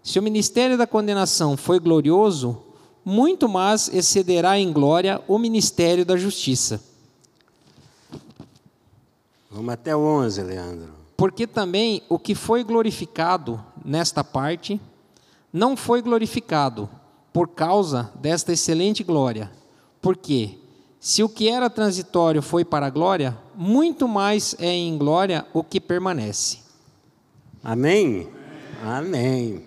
Se 0.03 0.19
o 0.19 0.23
ministério 0.23 0.77
da 0.77 0.87
condenação 0.87 1.57
foi 1.57 1.81
glorioso, 1.81 2.63
muito 3.03 3.49
mais 3.49 3.89
excederá 3.89 4.59
em 4.59 4.71
glória 4.71 5.23
o 5.27 5.39
ministério 5.39 6.05
da 6.05 6.15
justiça. 6.15 6.79
Vamos 9.51 9.73
até 9.73 9.97
o 9.97 10.01
11, 10.01 10.43
Leandro. 10.43 11.06
Porque 11.17 11.47
também 11.47 12.03
o 12.09 12.19
que 12.19 12.35
foi 12.35 12.63
glorificado 12.63 13.65
nesta 13.85 14.23
parte 14.23 14.81
não 15.53 15.77
foi 15.77 16.03
glorificado 16.03 16.89
por 17.33 17.49
causa 17.49 18.11
desta 18.17 18.53
excelente 18.53 19.03
glória. 19.03 19.51
Porque 20.01 20.59
se 21.01 21.23
o 21.23 21.29
que 21.29 21.49
era 21.49 21.71
transitório 21.71 22.43
foi 22.43 22.65
para 22.65 22.87
a 22.87 22.91
glória, 22.91 23.37
muito 23.55 24.07
mais 24.07 24.55
é 24.59 24.69
em 24.69 24.99
glória 24.99 25.47
o 25.55 25.63
que 25.63 25.81
permanece. 25.81 26.59
Amém? 27.63 28.29
Amém. 28.85 29.65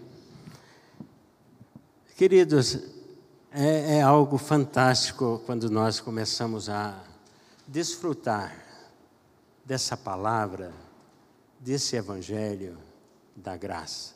Queridos, 2.15 2.77
é, 3.51 3.97
é 3.97 4.01
algo 4.01 4.37
fantástico 4.37 5.41
quando 5.45 5.69
nós 5.69 5.99
começamos 5.99 6.69
a 6.69 6.93
desfrutar 7.67 8.53
dessa 9.65 9.95
palavra, 9.95 10.71
desse 11.59 11.95
evangelho 11.95 12.77
da 13.35 13.57
graça. 13.57 14.13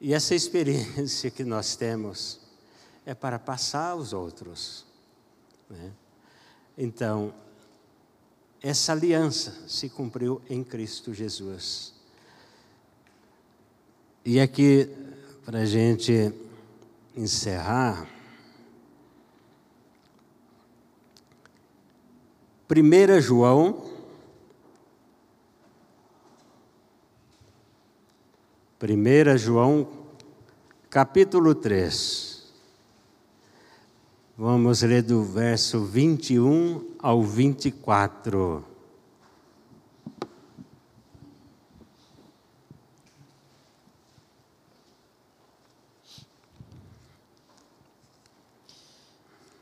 E 0.00 0.14
essa 0.14 0.34
experiência 0.34 1.30
que 1.30 1.44
nós 1.44 1.76
temos 1.76 2.40
é 3.04 3.14
para 3.14 3.38
passar 3.38 3.90
aos 3.90 4.12
outros. 4.12 4.84
Né? 5.68 5.92
Então, 6.76 7.32
essa 8.62 8.92
aliança 8.92 9.54
se 9.68 9.88
cumpriu 9.88 10.42
em 10.48 10.62
Cristo 10.62 11.14
Jesus. 11.14 11.94
E 14.24 14.40
aqui, 14.40 14.90
para 15.44 15.60
a 15.60 15.64
gente 15.64 16.32
encerrar, 17.16 18.08
1 22.68 23.20
João, 23.20 23.95
1 28.78 29.38
João, 29.38 29.88
capítulo 30.90 31.54
3. 31.54 32.44
Vamos 34.36 34.82
ler 34.82 35.02
do 35.02 35.24
verso 35.24 35.80
21 35.80 36.84
ao 36.98 37.22
24. 37.22 38.62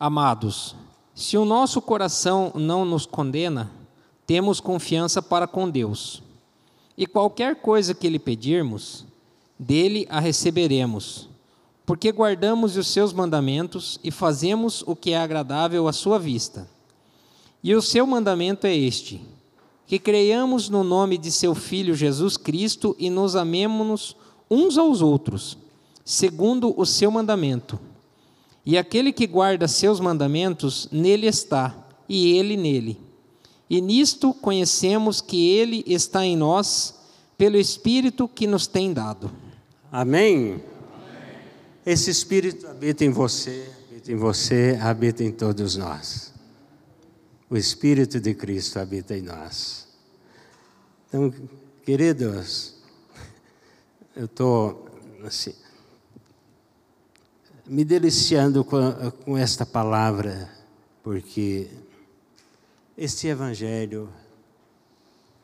Amados, 0.00 0.74
se 1.14 1.38
o 1.38 1.44
nosso 1.44 1.81
coração 1.81 2.50
não 2.57 2.85
nos 2.85 3.07
condena, 3.07 3.70
temos 4.27 4.59
confiança 4.59 5.22
para 5.22 5.46
com 5.46 5.70
Deus. 5.70 6.20
E 6.96 7.07
qualquer 7.07 7.57
coisa 7.57 7.94
que 7.94 8.09
lhe 8.09 8.18
pedirmos, 8.18 9.04
dele 9.59 10.07
a 10.09 10.20
receberemos, 10.20 11.28
porque 11.87 12.11
guardamos 12.12 12.76
os 12.76 12.87
seus 12.88 13.12
mandamentos 13.12 13.98
e 14.02 14.11
fazemos 14.11 14.83
o 14.87 14.94
que 14.94 15.12
é 15.12 15.18
agradável 15.18 15.87
à 15.88 15.92
sua 15.92 16.18
vista. 16.18 16.68
E 17.62 17.74
o 17.74 17.83
seu 17.83 18.07
mandamento 18.07 18.66
é 18.66 18.76
este: 18.76 19.20
que 19.87 19.98
creiamos 19.98 20.68
no 20.68 20.85
nome 20.85 21.18
de 21.18 21.30
seu 21.30 21.54
Filho 21.54 21.94
Jesus 21.94 22.37
Cristo 22.37 22.96
e 22.98 23.11
nos 23.11 23.37
amemos 23.37 24.16
uns 24.50 24.78
aos 24.78 25.02
outros, 25.02 25.59
segundo 26.04 26.74
o 26.78 26.87
seu 26.87 27.11
mandamento. 27.11 27.78
E 28.64 28.78
aquele 28.78 29.12
que 29.12 29.26
guarda 29.26 29.68
seus 29.68 30.00
mandamentos, 30.00 30.88
nele 30.90 31.26
está, 31.26 31.74
e 32.09 32.33
ele 32.38 32.57
nele. 32.57 32.98
E 33.68 33.81
nisto 33.81 34.35
conhecemos 34.35 35.20
que 35.20 35.50
ele 35.50 35.83
está 35.87 36.24
em 36.24 36.37
nós, 36.37 36.94
pelo 37.37 37.57
Espírito 37.57 38.29
que 38.29 38.46
nos 38.46 38.66
tem 38.66 38.92
dado. 38.92 39.31
Amém? 39.90 40.62
Esse 41.85 42.11
Espírito 42.11 42.66
habita 42.66 43.05
em 43.05 43.11
você, 43.11 43.68
habita 43.88 44.12
em 44.12 44.16
você, 44.16 44.79
habita 44.81 45.24
em 45.24 45.33
todos 45.33 45.77
nós. 45.77 46.33
O 47.48 47.57
Espírito 47.57 48.20
de 48.20 48.35
Cristo 48.35 48.79
habita 48.79 49.16
em 49.16 49.22
nós. 49.22 49.87
Então, 51.09 51.33
queridos, 51.85 52.74
eu 54.16 54.24
estou 54.24 54.88
assim, 55.24 55.55
me 57.66 57.85
deliciando 57.85 58.64
com, 58.64 58.81
com 59.24 59.37
esta 59.37 59.64
palavra, 59.64 60.50
porque 61.03 61.68
este 62.96 63.26
Evangelho 63.26 64.09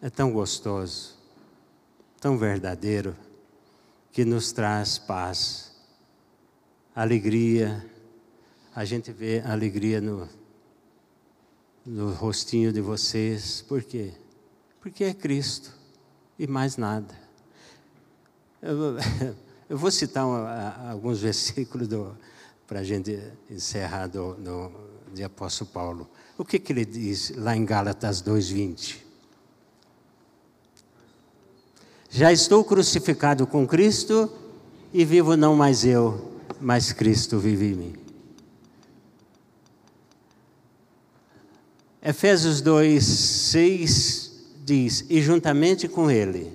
é 0.01 0.09
tão 0.09 0.33
gostoso, 0.33 1.19
tão 2.21 2.39
verdadeiro, 2.39 3.17
que 4.13 4.25
nos 4.25 4.53
traz 4.53 4.99
paz, 4.99 5.73
alegria. 6.95 7.85
A 8.75 8.85
gente 8.85 9.13
vê 9.13 9.41
alegria 9.41 10.01
no, 10.01 10.29
no 11.85 12.13
rostinho 12.13 12.73
de 12.73 12.81
vocês. 12.81 13.63
Por 13.63 13.83
quê? 13.83 14.13
Porque 14.81 15.05
é 15.05 15.13
Cristo 15.13 15.73
e 16.39 16.47
mais 16.47 16.77
nada. 16.77 17.15
Eu, 18.63 18.97
eu 19.69 19.77
vou 19.77 19.91
citar 19.91 20.25
um, 20.25 20.47
alguns 20.89 21.19
versículos 21.23 21.89
para 22.67 22.81
a 22.81 22.85
gente 22.85 23.21
encerrar 23.51 24.07
do, 24.07 24.35
do, 24.35 24.73
de 25.13 25.25
Apóstolo 25.25 25.71
Paulo. 25.71 26.09
O 26.41 26.45
que, 26.45 26.59
que 26.59 26.73
ele 26.73 26.87
diz 26.87 27.35
lá 27.37 27.55
em 27.55 27.67
Gálatas 27.67 28.23
2,20? 28.23 28.97
Já 32.09 32.33
estou 32.33 32.65
crucificado 32.65 33.47
com 33.47 33.67
Cristo 33.67 34.33
e 34.91 35.05
vivo 35.05 35.37
não 35.37 35.55
mais 35.55 35.85
eu, 35.85 36.41
mas 36.59 36.95
Cristo 36.95 37.39
vive 37.39 37.67
em 37.67 37.75
mim. 37.75 37.93
Efésios 42.03 42.63
2, 42.63 43.05
6 43.05 44.33
diz: 44.65 45.05
E 45.11 45.21
juntamente 45.21 45.87
com 45.89 46.11
Ele, 46.11 46.51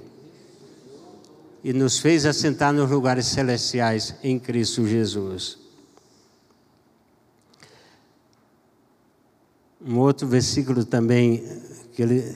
e 1.63 1.71
nos 1.73 1.99
fez 1.99 2.25
assentar 2.25 2.73
nos 2.73 2.89
lugares 2.89 3.27
celestiais 3.27 4.15
em 4.23 4.39
Cristo 4.39 4.87
Jesus. 4.87 5.64
Um 9.85 9.99
outro 9.99 10.27
versículo 10.27 10.83
também 10.83 11.43
que 11.93 12.01
ele 12.01 12.35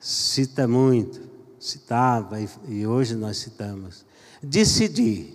cita 0.00 0.66
muito 0.66 1.34
citava 1.64 2.36
e, 2.68 2.86
hoje 2.86 3.14
nós 3.14 3.38
citamos. 3.38 4.04
Decidi, 4.42 5.32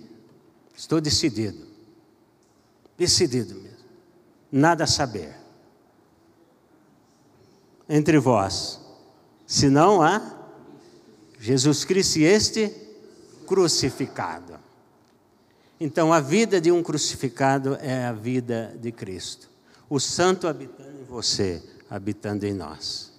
estou 0.76 1.00
decidido, 1.00 1.66
decidido 2.96 3.56
mesmo, 3.56 3.84
nada 4.52 4.84
a 4.84 4.86
saber 4.86 5.34
entre 7.88 8.16
vós, 8.20 8.80
senão 9.44 10.00
há 10.00 10.22
Jesus 11.40 11.84
Cristo 11.84 12.20
e 12.20 12.24
este 12.24 12.72
crucificado. 13.44 14.54
Então, 15.80 16.12
a 16.12 16.20
vida 16.20 16.60
de 16.60 16.70
um 16.70 16.80
crucificado 16.80 17.74
é 17.80 18.04
a 18.04 18.12
vida 18.12 18.76
de 18.80 18.92
Cristo. 18.92 19.49
O 19.90 19.98
santo 19.98 20.46
habitando 20.46 21.00
em 21.00 21.04
você, 21.04 21.60
habitando 21.90 22.46
em 22.46 22.54
nós. 22.54 23.12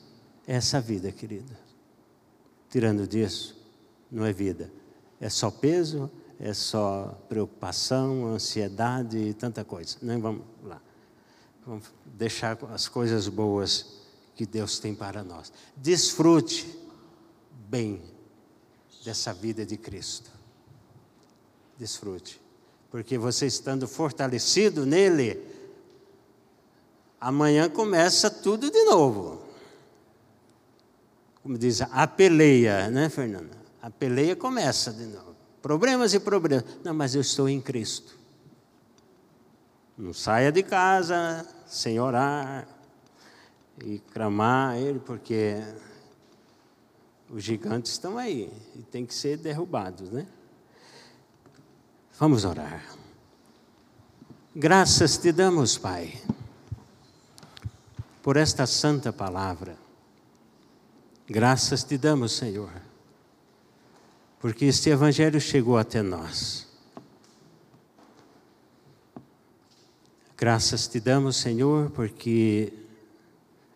Essa 0.47 0.79
vida, 0.79 1.11
querida. 1.11 1.59
Tirando 2.69 3.05
disso, 3.05 3.61
não 4.09 4.25
é 4.25 4.31
vida. 4.31 4.71
É 5.19 5.29
só 5.29 5.51
peso, 5.51 6.09
é 6.39 6.53
só 6.53 7.21
preocupação, 7.27 8.25
ansiedade 8.25 9.17
e 9.17 9.33
tanta 9.33 9.65
coisa. 9.65 9.97
Não 10.01 10.21
vamos 10.21 10.45
lá. 10.63 10.81
Vamos 11.67 11.93
deixar 12.05 12.57
as 12.73 12.87
coisas 12.87 13.27
boas 13.27 14.01
que 14.33 14.45
Deus 14.45 14.79
tem 14.79 14.95
para 14.95 15.25
nós. 15.25 15.51
Desfrute 15.75 16.65
bem 17.69 18.01
dessa 19.03 19.33
vida 19.33 19.65
de 19.65 19.75
Cristo. 19.75 20.31
Desfrute. 21.77 22.41
Porque 22.89 23.17
você 23.17 23.45
estando 23.45 23.89
fortalecido 23.89 24.85
nele, 24.85 25.51
amanhã 27.21 27.69
começa 27.69 28.29
tudo 28.29 28.69
de 28.69 28.83
novo 28.83 29.41
como 31.43 31.57
diz, 31.57 31.81
a 31.81 32.07
peleia, 32.07 32.89
né, 32.89 33.09
Fernanda? 33.09 33.57
A 33.81 33.89
peleia 33.89 34.35
começa 34.35 34.93
de 34.93 35.05
novo. 35.05 35.35
Problemas 35.61 36.13
e 36.13 36.19
problemas. 36.19 36.65
Não, 36.83 36.93
mas 36.93 37.15
eu 37.15 37.21
estou 37.21 37.49
em 37.49 37.59
Cristo. 37.59 38.17
Não 39.97 40.13
saia 40.13 40.51
de 40.51 40.61
casa 40.61 41.47
sem 41.65 41.99
orar 41.99 42.67
e 43.83 43.99
clamar 44.13 44.77
Ele, 44.77 44.99
porque 44.99 45.61
os 47.29 47.43
gigantes 47.43 47.91
estão 47.93 48.17
aí 48.17 48.51
e 48.75 48.83
tem 48.83 49.05
que 49.05 49.13
ser 49.13 49.37
derrubados, 49.37 50.11
né? 50.11 50.27
Vamos 52.19 52.45
orar. 52.45 52.85
Graças 54.55 55.17
te 55.17 55.31
damos, 55.31 55.77
Pai, 55.77 56.21
por 58.21 58.37
esta 58.37 58.65
santa 58.67 59.11
palavra. 59.11 59.77
Graças 61.27 61.83
te 61.83 61.97
damos, 61.97 62.33
Senhor, 62.33 62.71
porque 64.39 64.65
este 64.65 64.89
Evangelho 64.89 65.39
chegou 65.39 65.77
até 65.77 66.01
nós. 66.01 66.67
Graças 70.37 70.87
te 70.87 70.99
damos, 70.99 71.37
Senhor, 71.37 71.89
porque 71.91 72.73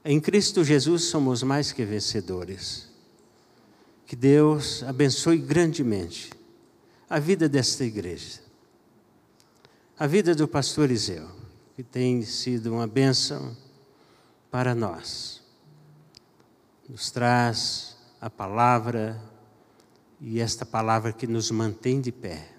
em 0.03 0.19
Cristo 0.19 0.63
Jesus 0.63 1.05
somos 1.05 1.43
mais 1.43 1.71
que 1.71 1.85
vencedores. 1.85 2.89
Que 4.05 4.15
Deus 4.15 4.83
abençoe 4.83 5.37
grandemente 5.37 6.29
a 7.09 7.19
vida 7.19 7.47
desta 7.49 7.83
igreja, 7.83 8.39
a 9.97 10.05
vida 10.05 10.35
do 10.35 10.47
pastor 10.47 10.85
Eliseu, 10.85 11.27
que 11.75 11.83
tem 11.83 12.21
sido 12.23 12.73
uma 12.73 12.85
bênção 12.85 13.55
para 14.55 14.73
nós 14.73 15.43
nos 16.87 17.11
traz 17.11 17.97
a 18.21 18.29
palavra 18.29 19.21
e 20.21 20.39
esta 20.39 20.65
palavra 20.65 21.11
que 21.11 21.27
nos 21.27 21.51
mantém 21.51 21.99
de 21.99 22.09
pé. 22.09 22.55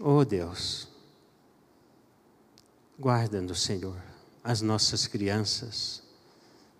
Oh 0.00 0.24
Deus, 0.24 0.88
guarda-nos, 2.98 3.60
Senhor, 3.60 4.02
as 4.42 4.62
nossas 4.62 5.06
crianças, 5.06 6.02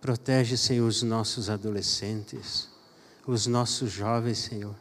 protege, 0.00 0.56
Senhor, 0.56 0.88
os 0.88 1.02
nossos 1.02 1.50
adolescentes, 1.50 2.70
os 3.26 3.46
nossos 3.46 3.92
jovens, 3.92 4.38
Senhor, 4.38 4.76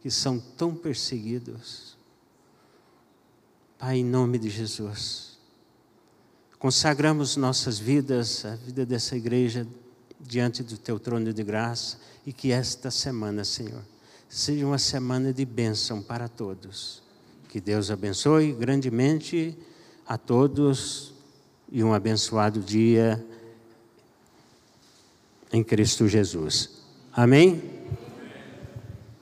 que 0.00 0.10
são 0.10 0.40
tão 0.40 0.74
perseguidos. 0.74 1.94
Pai, 3.78 3.98
em 3.98 4.04
nome 4.04 4.38
de 4.38 4.48
Jesus, 4.48 5.27
Consagramos 6.58 7.36
nossas 7.36 7.78
vidas, 7.78 8.44
a 8.44 8.56
vida 8.56 8.84
dessa 8.84 9.16
igreja, 9.16 9.64
diante 10.20 10.64
do 10.64 10.76
teu 10.76 10.98
trono 10.98 11.32
de 11.32 11.44
graça 11.44 11.98
e 12.26 12.32
que 12.32 12.50
esta 12.50 12.90
semana, 12.90 13.44
Senhor, 13.44 13.82
seja 14.28 14.66
uma 14.66 14.78
semana 14.78 15.32
de 15.32 15.44
bênção 15.44 16.02
para 16.02 16.28
todos. 16.28 17.00
Que 17.48 17.60
Deus 17.60 17.92
abençoe 17.92 18.52
grandemente 18.52 19.56
a 20.04 20.18
todos 20.18 21.14
e 21.70 21.84
um 21.84 21.94
abençoado 21.94 22.60
dia 22.60 23.24
em 25.52 25.62
Cristo 25.62 26.08
Jesus. 26.08 26.70
Amém? 27.12 27.77